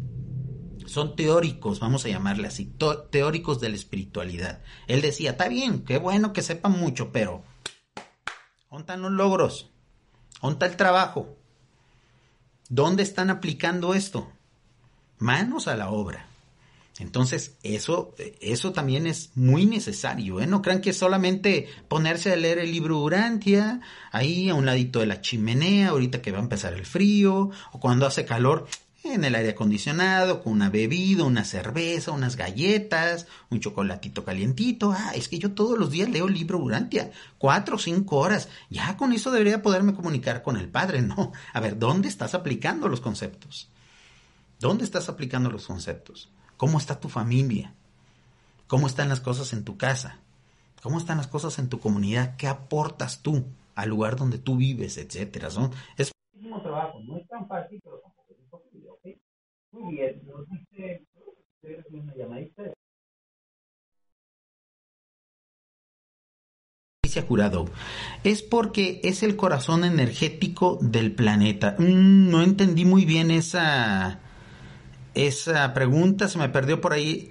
[0.92, 2.70] son teóricos, vamos a llamarle así,
[3.10, 4.60] teóricos de la espiritualidad.
[4.86, 7.42] Él decía, está bien, qué bueno que sepan mucho, pero
[8.70, 9.70] ¿dónde los logros?
[10.42, 11.34] ¿Dónde el trabajo?
[12.68, 14.30] ¿Dónde están aplicando esto?
[15.18, 16.26] Manos a la obra.
[16.98, 20.46] Entonces, eso, eso también es muy necesario, ¿eh?
[20.46, 25.06] No crean que solamente ponerse a leer el libro Durantia, ahí a un ladito de
[25.06, 28.68] la chimenea, ahorita que va a empezar el frío, o cuando hace calor,
[29.04, 34.92] en el aire acondicionado, con una bebida, una cerveza, unas galletas, un chocolatito calientito.
[34.92, 38.48] Ah, es que yo todos los días leo el libro Durantia, cuatro o cinco horas.
[38.70, 41.32] Ya con eso debería poderme comunicar con el Padre, ¿no?
[41.52, 43.68] A ver, ¿dónde estás aplicando los conceptos?
[44.60, 46.30] ¿Dónde estás aplicando los conceptos?
[46.56, 47.74] ¿Cómo está tu familia?
[48.68, 50.18] ¿Cómo están las cosas en tu casa?
[50.82, 52.36] ¿Cómo están las cosas en tu comunidad?
[52.36, 55.48] ¿Qué aportas tú al lugar donde tú vives, etcétera?
[55.96, 59.18] Es un trabajo, no es tan fácil, pero tampoco es imposible, ¿ok?
[59.72, 61.02] Muy bien, nos dice
[61.90, 62.72] una llamadita.
[67.20, 67.66] Jurado,
[68.24, 71.76] es porque es el corazón energético del planeta.
[71.78, 74.20] Mm, no entendí muy bien esa
[75.14, 77.30] esa pregunta, se me perdió por ahí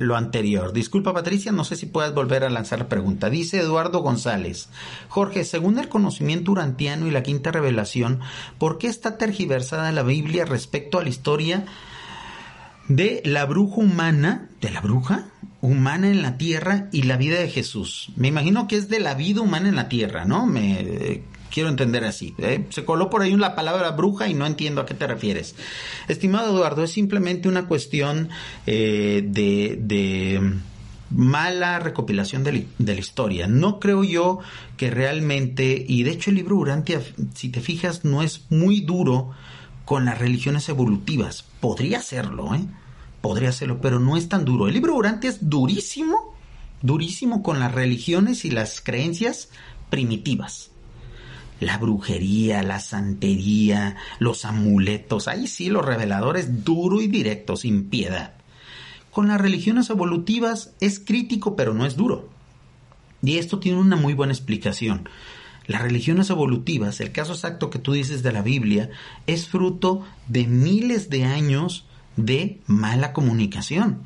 [0.00, 0.72] lo anterior.
[0.72, 3.28] Disculpa Patricia, no sé si puedes volver a lanzar la pregunta.
[3.28, 4.70] Dice Eduardo González.
[5.08, 8.20] Jorge, según el conocimiento urantiano y la quinta revelación,
[8.58, 11.66] ¿por qué está tergiversada la Biblia respecto a la historia
[12.88, 15.28] de la bruja humana, de la bruja
[15.60, 18.10] humana en la tierra y la vida de Jesús?
[18.16, 20.46] Me imagino que es de la vida humana en la tierra, ¿no?
[20.46, 22.34] Me quiero entender así.
[22.38, 22.66] ¿eh?
[22.70, 25.54] Se coló por ahí la palabra bruja y no entiendo a qué te refieres.
[26.08, 28.30] Estimado Eduardo, es simplemente una cuestión
[28.66, 30.52] eh, de,
[31.10, 33.46] mala recopilación de, la historia.
[33.46, 34.38] No creo yo
[34.76, 37.02] que realmente, y de hecho el libro Urantia,
[37.34, 39.30] si te fijas, no es muy duro
[39.84, 41.44] con las religiones evolutivas.
[41.60, 42.64] Podría serlo, ¿eh?
[43.20, 44.66] Podría serlo, pero no es tan duro.
[44.66, 46.34] El libro Urantia es durísimo,
[46.80, 49.50] durísimo con las religiones y las creencias
[49.90, 50.69] primitivas
[51.60, 58.34] la brujería, la santería, los amuletos, ahí sí los reveladores duro y directo, sin piedad.
[59.10, 62.28] Con las religiones evolutivas es crítico pero no es duro.
[63.22, 65.08] Y esto tiene una muy buena explicación.
[65.66, 68.90] Las religiones evolutivas, el caso exacto que tú dices de la Biblia,
[69.26, 74.02] es fruto de miles de años de mala comunicación.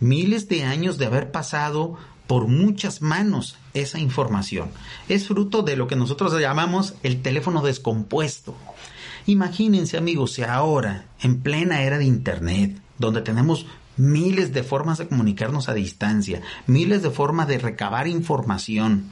[0.00, 4.70] Miles de años de haber pasado por muchas manos esa información.
[5.08, 8.54] Es fruto de lo que nosotros llamamos el teléfono descompuesto.
[9.26, 15.08] Imagínense amigos, si ahora, en plena era de Internet, donde tenemos miles de formas de
[15.08, 19.10] comunicarnos a distancia, miles de formas de recabar información,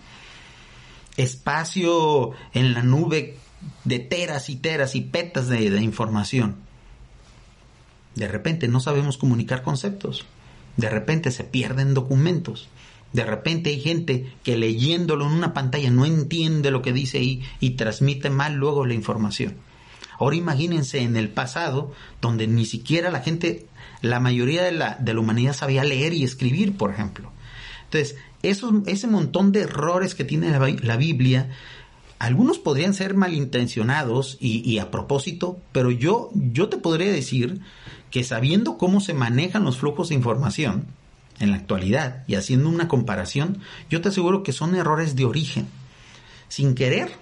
[1.17, 3.39] espacio en la nube
[3.85, 6.57] de teras y teras y petas de, información,
[8.15, 10.25] de repente no sabemos comunicar conceptos,
[10.77, 12.69] de repente se pierden documentos,
[13.15, 17.43] de repente hay gente que leyéndolo en una pantalla no entiende lo que dice ahí
[17.61, 19.55] y transmite mal luego la información.
[20.19, 23.67] Ahora imagínense en el pasado, donde ni siquiera la gente,
[24.03, 27.31] la mayoría de la, de la humanidad sabía leer y escribir, por ejemplo.
[27.85, 31.51] Entonces, ese montón de errores que tiene la, Biblia,
[32.19, 37.61] algunos podrían ser malintencionados y, y, a propósito, pero yo, yo te podría decir
[38.11, 40.87] que sabiendo cómo se manejan los flujos de información,
[41.39, 45.67] en la actualidad y haciendo una comparación, yo te aseguro que son errores de origen.
[46.49, 47.13] Sin querer,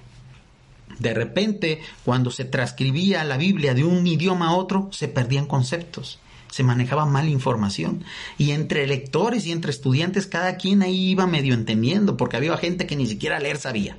[0.99, 6.19] de repente, cuando se transcribía la Biblia de un idioma a otro, se perdían conceptos,
[6.51, 8.05] se manejaba mal información.
[8.39, 12.87] Y entre lectores y entre estudiantes, cada quien ahí iba medio entendiendo, porque había gente
[12.87, 13.97] que ni siquiera leer sabía.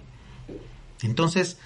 [1.01, 1.57] Entonces,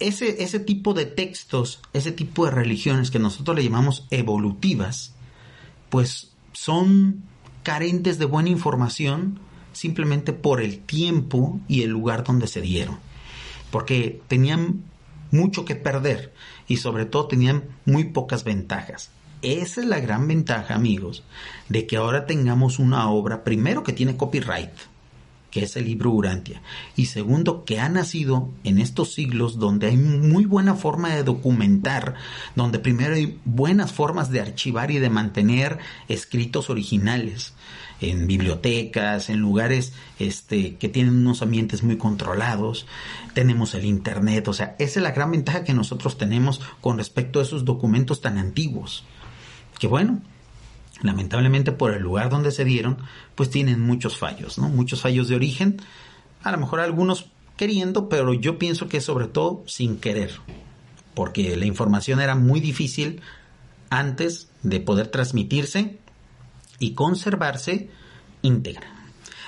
[0.00, 5.12] ese, ese tipo de textos, ese tipo de religiones que nosotros le llamamos evolutivas,
[5.90, 7.22] pues son
[7.62, 9.38] carentes de buena información
[9.72, 12.98] simplemente por el tiempo y el lugar donde se dieron.
[13.70, 14.82] Porque tenían
[15.30, 16.32] mucho que perder
[16.66, 19.10] y sobre todo tenían muy pocas ventajas.
[19.42, 21.24] Esa es la gran ventaja, amigos,
[21.68, 24.70] de que ahora tengamos una obra, primero que tiene copyright,
[25.56, 26.60] que es el libro Urantia,
[26.96, 32.12] y segundo, que ha nacido en estos siglos donde hay muy buena forma de documentar,
[32.54, 37.54] donde primero hay buenas formas de archivar y de mantener escritos originales
[38.02, 42.86] en bibliotecas, en lugares este, que tienen unos ambientes muy controlados,
[43.32, 47.40] tenemos el Internet, o sea, esa es la gran ventaja que nosotros tenemos con respecto
[47.40, 49.04] a esos documentos tan antiguos.
[49.78, 50.20] Que bueno,
[51.02, 52.98] lamentablemente por el lugar donde se dieron,
[53.34, 54.68] pues tienen muchos fallos, ¿no?
[54.68, 55.76] Muchos fallos de origen,
[56.42, 60.32] a lo mejor algunos queriendo, pero yo pienso que sobre todo sin querer,
[61.14, 63.20] porque la información era muy difícil
[63.90, 65.98] antes de poder transmitirse
[66.78, 67.90] y conservarse
[68.42, 68.86] íntegra.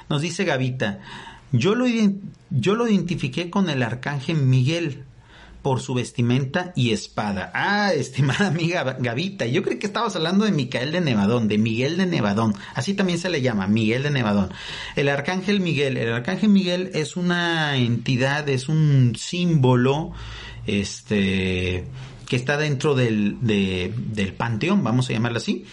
[0.09, 1.01] Nos dice Gavita,
[1.53, 1.87] yo lo,
[2.51, 5.05] yo lo identifiqué con el arcángel Miguel,
[5.69, 7.51] por su vestimenta y espada.
[7.53, 11.99] Ah, estimada amiga Gavita, yo creo que estabas hablando de Micael de Nevadón, de Miguel
[11.99, 14.51] de Nevadón, así también se le llama, Miguel de Nevadón.
[14.97, 20.13] El arcángel Miguel, el arcángel Miguel es una entidad, es un símbolo,
[20.67, 21.85] este,
[22.27, 25.67] que está dentro del, del panteón, vamos a llamarlo así,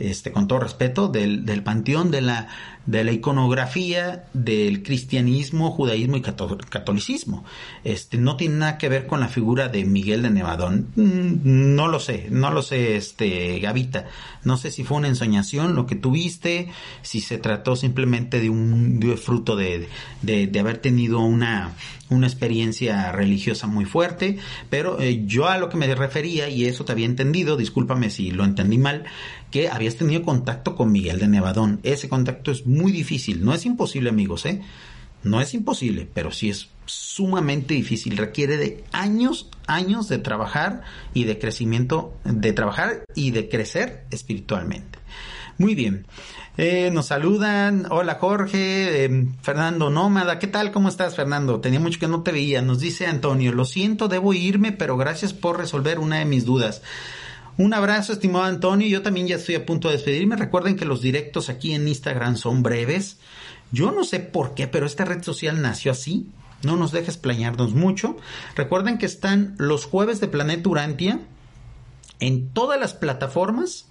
[0.00, 2.48] este, con todo respeto, del, del panteón de la
[2.86, 7.44] de la iconografía del cristianismo, judaísmo y catolicismo.
[7.84, 10.88] Este, no tiene nada que ver con la figura de Miguel de Nevadón.
[10.94, 14.06] Mm, no lo sé, no lo sé, este, Gavita.
[14.44, 16.68] No sé si fue una ensoñación lo que tuviste,
[17.02, 19.88] si se trató simplemente de un, fruto de,
[20.22, 21.74] de, de haber tenido una,
[22.08, 24.38] una experiencia religiosa muy fuerte,
[24.70, 28.30] pero eh, yo a lo que me refería, y eso te había entendido, discúlpame si
[28.30, 29.04] lo entendí mal,
[29.50, 31.80] que habías tenido contacto con Miguel de Nevadón.
[31.82, 34.62] Ese contacto es muy difícil, no es imposible amigos, ¿eh?
[35.22, 40.82] No es imposible, pero sí es sumamente difícil, requiere de años, años de trabajar
[41.14, 44.98] y de crecimiento, de trabajar y de crecer espiritualmente.
[45.58, 46.06] Muy bien.
[46.58, 47.86] Eh, nos saludan.
[47.90, 50.38] Hola Jorge, eh, Fernando Nómada.
[50.38, 50.70] ¿Qué tal?
[50.70, 51.60] ¿Cómo estás, Fernando?
[51.60, 52.62] Tenía mucho que no te veía.
[52.62, 56.82] Nos dice Antonio, lo siento, debo irme, pero gracias por resolver una de mis dudas.
[57.58, 58.86] Un abrazo, estimado Antonio.
[58.88, 60.36] Yo también ya estoy a punto de despedirme.
[60.36, 63.18] Recuerden que los directos aquí en Instagram son breves.
[63.72, 66.26] Yo no sé por qué, pero esta red social nació así.
[66.62, 68.16] No nos dejes plañarnos mucho.
[68.54, 71.20] Recuerden que están los jueves de Planeta Urantia
[72.20, 73.86] en todas las plataformas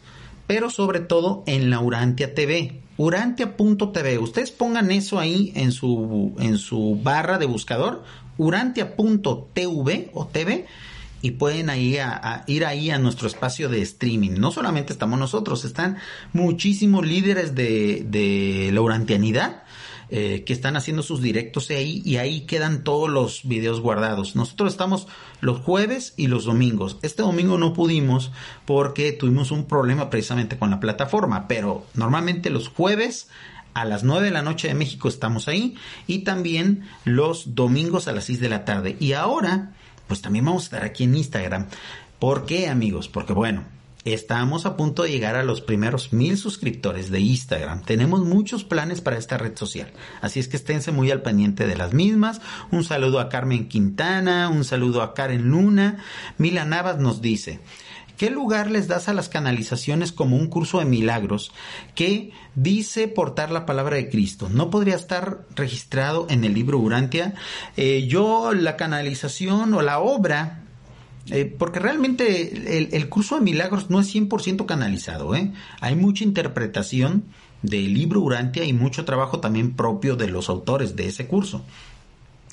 [0.48, 2.82] pero sobre todo en la Urantia TV.
[2.98, 4.20] Urantia.tv.
[4.20, 8.04] Ustedes pongan eso ahí en su, en su barra de buscador,
[8.38, 10.66] urantia.tv o TV,
[11.26, 11.98] y pueden ahí
[12.46, 14.34] ir ahí a nuestro espacio de streaming.
[14.38, 15.98] No solamente estamos nosotros, están
[16.34, 19.64] muchísimos líderes de, de la urantianidad
[20.10, 24.36] eh, que están haciendo sus directos ahí y ahí quedan todos los videos guardados.
[24.36, 25.08] Nosotros estamos
[25.42, 27.00] los jueves y los domingos.
[27.02, 28.32] Este domingo no pudimos
[28.66, 33.30] porque tuvimos un problema precisamente con la plataforma, pero normalmente los jueves
[33.74, 38.12] a las 9 de la noche de México estamos ahí y también los domingos a
[38.12, 38.98] las 6 de la tarde.
[39.00, 39.74] Y ahora,
[40.08, 41.68] pues también vamos a estar aquí en Instagram.
[42.20, 43.08] ¿Por qué, amigos?
[43.08, 43.66] Porque bueno,
[44.06, 47.82] Estamos a punto de llegar a los primeros mil suscriptores de Instagram.
[47.82, 49.92] Tenemos muchos planes para esta red social.
[50.22, 52.40] Así es que esténse muy al pendiente de las mismas.
[52.70, 56.04] Un saludo a Carmen Quintana, un saludo a Karen Luna.
[56.38, 57.62] Mila Navas nos dice,
[58.18, 61.52] ¿Qué lugar les das a las canalizaciones como un curso de milagros
[61.96, 64.50] que dice portar la palabra de Cristo?
[64.50, 67.34] ¿No podría estar registrado en el libro Urantia?
[67.78, 70.62] Eh, yo la canalización o la obra
[71.32, 75.52] eh, porque realmente el, curso de milagros no es 100% canalizado, ¿eh?
[75.82, 77.24] Hay mucha interpretación
[77.64, 81.64] del libro Urantia y mucho trabajo también propio de los autores de ese curso.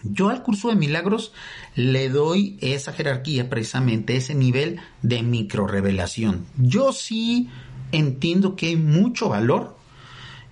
[0.02, 1.32] Yo al curso de milagros
[1.74, 6.46] le doy esa jerarquía, precisamente ese nivel de micro revelación.
[6.56, 7.48] Yo sí
[7.92, 9.76] entiendo que hay mucho valor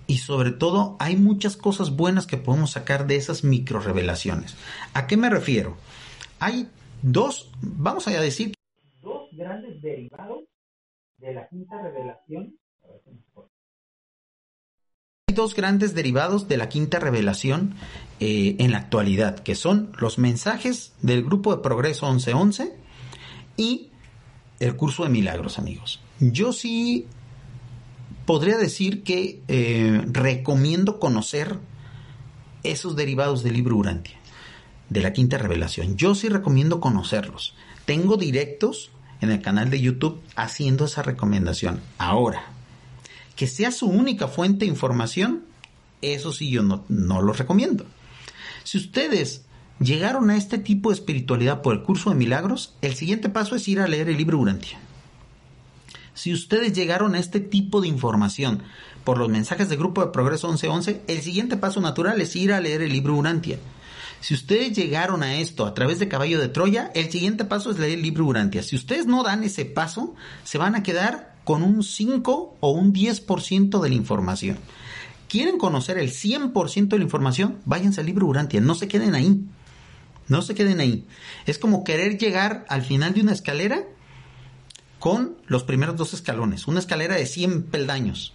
[0.06, 4.56] y sobre todo hay muchas cosas buenas que podemos sacar de esas micro revelaciones.
[4.92, 5.76] ¿A qué me refiero?
[6.38, 6.68] Hay
[7.02, 8.54] dos, vamos a decir,
[9.00, 10.44] dos grandes derivados
[11.18, 12.58] de la quinta revelación.
[15.28, 17.74] Hay dos grandes derivados de la quinta revelación
[18.20, 22.74] eh, en la actualidad, que son los mensajes del grupo de Progreso 1111
[23.56, 23.88] y
[24.58, 26.00] el curso de milagros, amigos.
[26.20, 27.06] Yo sí
[28.26, 31.56] podría decir que eh, recomiendo conocer
[32.62, 34.20] esos derivados del libro Urantia
[34.90, 35.96] de la quinta revelación.
[35.96, 37.54] Yo sí recomiendo conocerlos.
[37.86, 38.90] Tengo directos
[39.22, 41.80] en el canal de YouTube haciendo esa recomendación.
[41.96, 42.42] Ahora,
[43.34, 45.44] que sea su única fuente de información,
[46.02, 47.86] eso sí yo no, no lo recomiendo.
[48.70, 49.46] Si ustedes
[49.80, 53.66] llegaron a este tipo de espiritualidad por el curso de milagros, el siguiente paso es
[53.66, 54.78] ir a leer el libro Urantia.
[56.14, 58.62] Si ustedes llegaron a este tipo de información
[59.02, 62.60] por los mensajes de Grupo de Progreso 1111, el siguiente paso natural es ir a
[62.60, 63.58] leer el libro Urantia.
[64.20, 67.78] Si ustedes llegaron a esto a través de Caballo de Troya, el siguiente paso es
[67.80, 68.62] leer el libro Urantia.
[68.62, 70.14] Si ustedes no dan ese paso,
[70.44, 74.58] se van a quedar con un 5 o un 10% de la información.
[75.30, 77.58] ¿Quieren conocer el 100% de la información?
[77.64, 79.40] Váyanse al libro Urantia, no se queden ahí.
[80.28, 81.06] No se queden ahí.
[81.46, 83.84] Es como querer llegar al final de una escalera
[84.98, 86.68] con los primeros dos escalones.
[86.68, 88.34] Una escalera de 100 peldaños.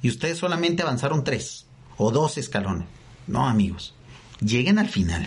[0.00, 1.66] Y ustedes solamente avanzaron tres
[1.96, 2.86] o dos escalones.
[3.26, 3.96] No, amigos
[4.40, 5.26] lleguen al final.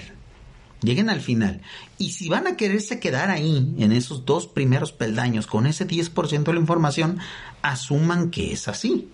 [0.81, 1.61] Lleguen al final.
[1.97, 6.43] Y si van a quererse quedar ahí, en esos dos primeros peldaños, con ese 10%
[6.43, 7.19] de la información,
[7.61, 9.09] asuman que es así.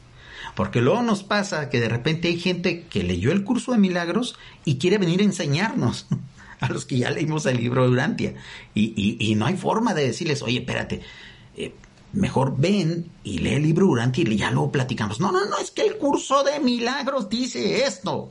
[0.55, 4.37] Porque luego nos pasa que de repente hay gente que leyó el curso de milagros
[4.63, 6.07] y quiere venir a enseñarnos.
[6.59, 8.35] a los que ya leímos el libro de Urantia.
[8.73, 11.01] Y, y, no hay forma de decirles, oye, espérate,
[11.57, 11.73] eh,
[12.13, 15.19] mejor ven y lee el libro Urantia y ya luego platicamos.
[15.19, 18.29] No, no, no, es que el curso de milagros dice esto.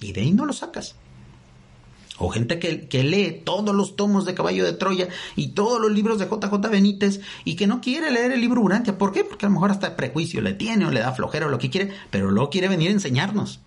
[0.00, 0.94] Y de ahí no lo sacas.
[2.18, 5.92] O gente que, que, lee todos los tomos de Caballo de Troya y todos los
[5.92, 8.98] libros de JJ Benítez y que no quiere leer el libro Urantia.
[8.98, 9.22] ¿Por qué?
[9.24, 11.70] Porque a lo mejor hasta prejuicio le tiene o le da flojera o lo que
[11.70, 13.60] quiere, pero luego quiere venir a enseñarnos.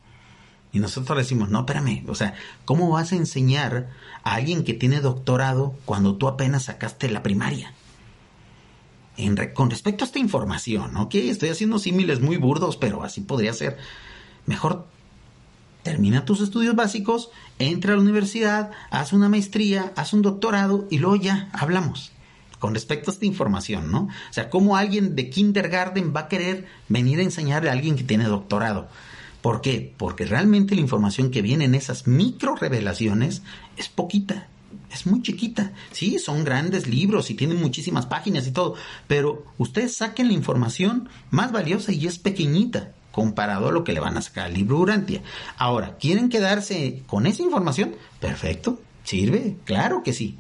[0.74, 2.34] Y nosotros le decimos, no, espérame, o sea,
[2.66, 3.90] ¿cómo vas a enseñar
[4.24, 7.74] a alguien que tiene doctorado cuando tú apenas sacaste la primaria?
[9.18, 11.16] En con respecto a esta información, ¿ok?
[11.16, 13.78] Estoy haciendo símiles muy burdos, pero así podría ser.
[14.46, 14.88] Mejor
[15.84, 17.30] termina tus estudios básicos,
[17.60, 22.12] entra a la universidad, haz una maestría, haz un doctorado y luego ya hablamos
[22.60, 24.04] con respecto a esta información, ¿no?
[24.04, 28.04] O sea, ¿cómo alguien de kindergarten va a querer venir a enseñarle a alguien que
[28.04, 28.88] tiene doctorado?
[29.42, 29.94] ¿Por qué?
[29.98, 33.42] Porque realmente la información que viene en esas micro revelaciones
[33.78, 34.48] es poquita,
[34.92, 35.74] es muy chiquita.
[35.92, 38.76] Sí, son grandes libros y tienen muchísimas páginas y todo,
[39.08, 44.00] pero ustedes saquen la información más valiosa y es pequeñita comparado a lo que le
[44.00, 45.22] van a sacar al libro Urantia.
[45.58, 47.96] Ahora, ¿quieren quedarse con esa información?
[48.20, 50.38] Perfecto, sirve, claro que sí.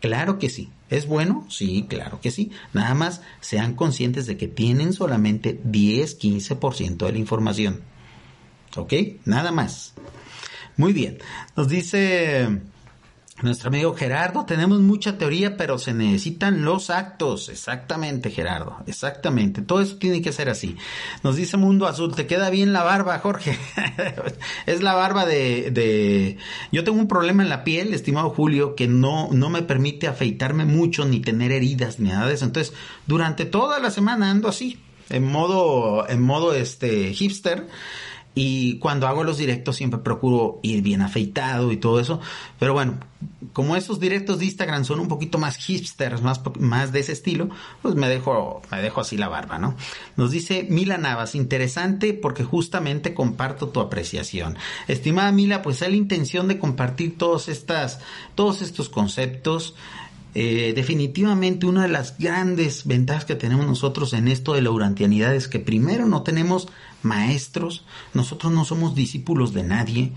[0.00, 0.68] Claro que sí.
[0.90, 1.46] ¿Es bueno?
[1.48, 2.50] Sí, claro que sí.
[2.74, 7.80] Nada más sean conscientes de que tienen solamente 10-15% de la información.
[8.76, 8.92] ¿Ok?
[9.24, 9.94] Nada más.
[10.76, 11.18] Muy bien.
[11.56, 12.60] Nos dice
[13.42, 17.48] nuestro amigo Gerardo, tenemos mucha teoría, pero se necesitan los actos.
[17.48, 18.76] Exactamente, Gerardo.
[18.86, 19.60] Exactamente.
[19.60, 20.76] Todo eso tiene que ser así.
[21.24, 23.58] Nos dice Mundo Azul, te queda bien la barba, Jorge.
[24.66, 26.38] es la barba de, de...
[26.70, 30.64] Yo tengo un problema en la piel, estimado Julio, que no, no me permite afeitarme
[30.64, 32.44] mucho, ni tener heridas, ni nada de eso.
[32.44, 32.72] Entonces,
[33.06, 34.78] durante toda la semana ando así,
[35.10, 37.66] en modo, en modo este hipster
[38.34, 42.20] y cuando hago los directos siempre procuro ir bien afeitado y todo eso.
[42.58, 42.98] Pero bueno,
[43.52, 47.48] como esos directos de Instagram son un poquito más hipsters, más, más de ese estilo,
[47.82, 49.76] pues me dejo, me dejo así la barba, ¿no?
[50.16, 54.56] Nos dice Mila Navas, interesante porque justamente comparto tu apreciación.
[54.88, 58.00] Estimada Mila, pues hay la intención de compartir todos estas,
[58.34, 59.74] todos estos conceptos.
[60.34, 65.32] Eh, definitivamente una de las grandes ventajas que tenemos nosotros en esto de la urantianidad
[65.32, 66.68] es que primero no tenemos
[67.02, 70.12] maestros, nosotros no somos discípulos de nadie,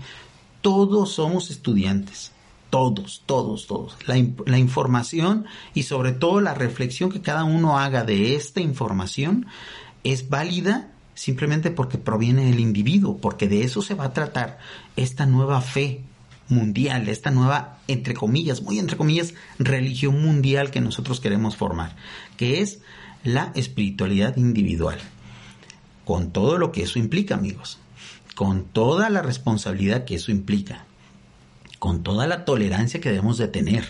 [0.60, 2.32] todos somos estudiantes,
[2.68, 3.96] todos, todos, todos.
[4.06, 4.16] La,
[4.46, 9.46] la, información y sobre todo la reflexión que cada uno haga de esta información
[10.02, 14.58] es válida simplemente porque proviene del individuo, porque de eso se va a tratar
[14.96, 16.02] esta nueva fe
[16.48, 21.96] mundial, esta nueva, entre comillas, muy entre comillas, religión mundial que nosotros queremos formar,
[22.36, 22.80] que es
[23.24, 24.98] la espiritualidad individual
[26.08, 27.76] con todo lo que eso implica, amigos,
[28.34, 30.86] con toda la responsabilidad que eso implica,
[31.78, 33.88] con toda la tolerancia que debemos de tener.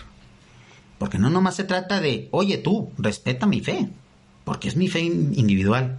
[0.97, 3.87] Porque no nomás se trata de, oye tú, respeta mi fe,
[4.43, 5.97] porque es mi fe individual.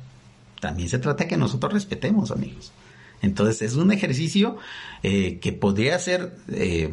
[0.61, 2.71] También se trata de que nosotros respetemos, amigos.
[3.23, 4.57] Entonces es un ejercicio
[5.03, 6.91] eh, que podría ser eh,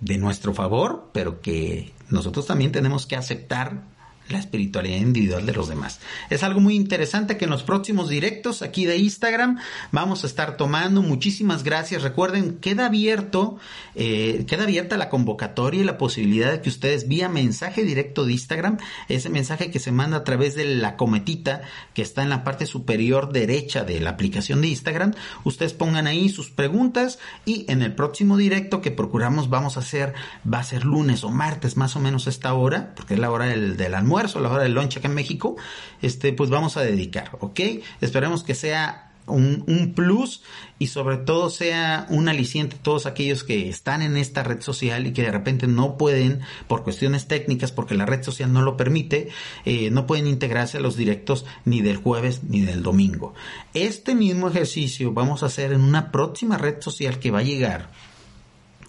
[0.00, 3.82] de nuestro favor, pero que nosotros también tenemos que aceptar
[4.30, 6.00] la espiritualidad individual de los demás.
[6.30, 9.58] Es algo muy interesante que en los próximos directos aquí de Instagram
[9.90, 11.02] vamos a estar tomando.
[11.02, 12.02] Muchísimas gracias.
[12.02, 13.58] Recuerden, queda abierto,
[13.94, 18.32] eh, queda abierta la convocatoria y la posibilidad de que ustedes vía mensaje directo de
[18.32, 21.62] Instagram, ese mensaje que se manda a través de la cometita
[21.94, 25.14] que está en la parte superior derecha de la aplicación de Instagram,
[25.44, 30.14] ustedes pongan ahí sus preguntas y en el próximo directo que procuramos vamos a hacer,
[30.52, 33.30] va a ser lunes o martes más o menos a esta hora, porque es la
[33.30, 35.56] hora del, del almuerzo a la hora del lunch acá en México,
[36.02, 37.60] este, pues vamos a dedicar, ¿ok?
[38.00, 40.42] Esperemos que sea un, un, plus
[40.78, 45.06] y sobre todo sea un aliciente a todos aquellos que están en esta red social
[45.06, 48.76] y que de repente no pueden, por cuestiones técnicas, porque la red social no lo
[48.76, 49.28] permite,
[49.64, 53.34] eh, no pueden integrarse a los directos ni del jueves ni del domingo.
[53.74, 57.90] Este mismo ejercicio vamos a hacer en una próxima red social que va a llegar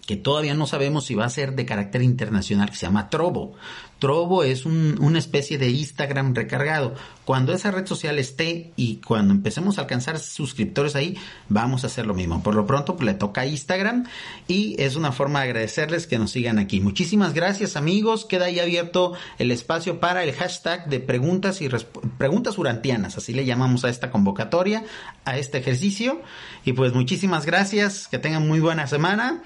[0.10, 3.54] que todavía no sabemos si va a ser de carácter internacional, que se llama Trovo.
[4.00, 6.96] Trovo es una especie de Instagram recargado.
[7.26, 11.16] Cuando esa red social esté y cuando empecemos a alcanzar suscriptores ahí,
[11.48, 12.42] vamos a hacer lo mismo.
[12.42, 14.08] Por lo pronto, pues, le toca Instagram
[14.48, 16.80] y es una forma de agradecerles que nos sigan aquí.
[16.80, 18.26] Muchísimas gracias, amigos.
[18.26, 21.70] Queda ahí abierto el espacio para el hashtag de preguntas y
[22.18, 23.16] preguntas urantianas.
[23.16, 24.84] Así le llamamos a esta convocatoria,
[25.24, 26.20] a este ejercicio.
[26.66, 28.08] Y pues muchísimas gracias.
[28.08, 29.44] Que tengan muy buena semana.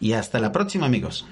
[0.00, 1.26] Y hasta la próxima amigos.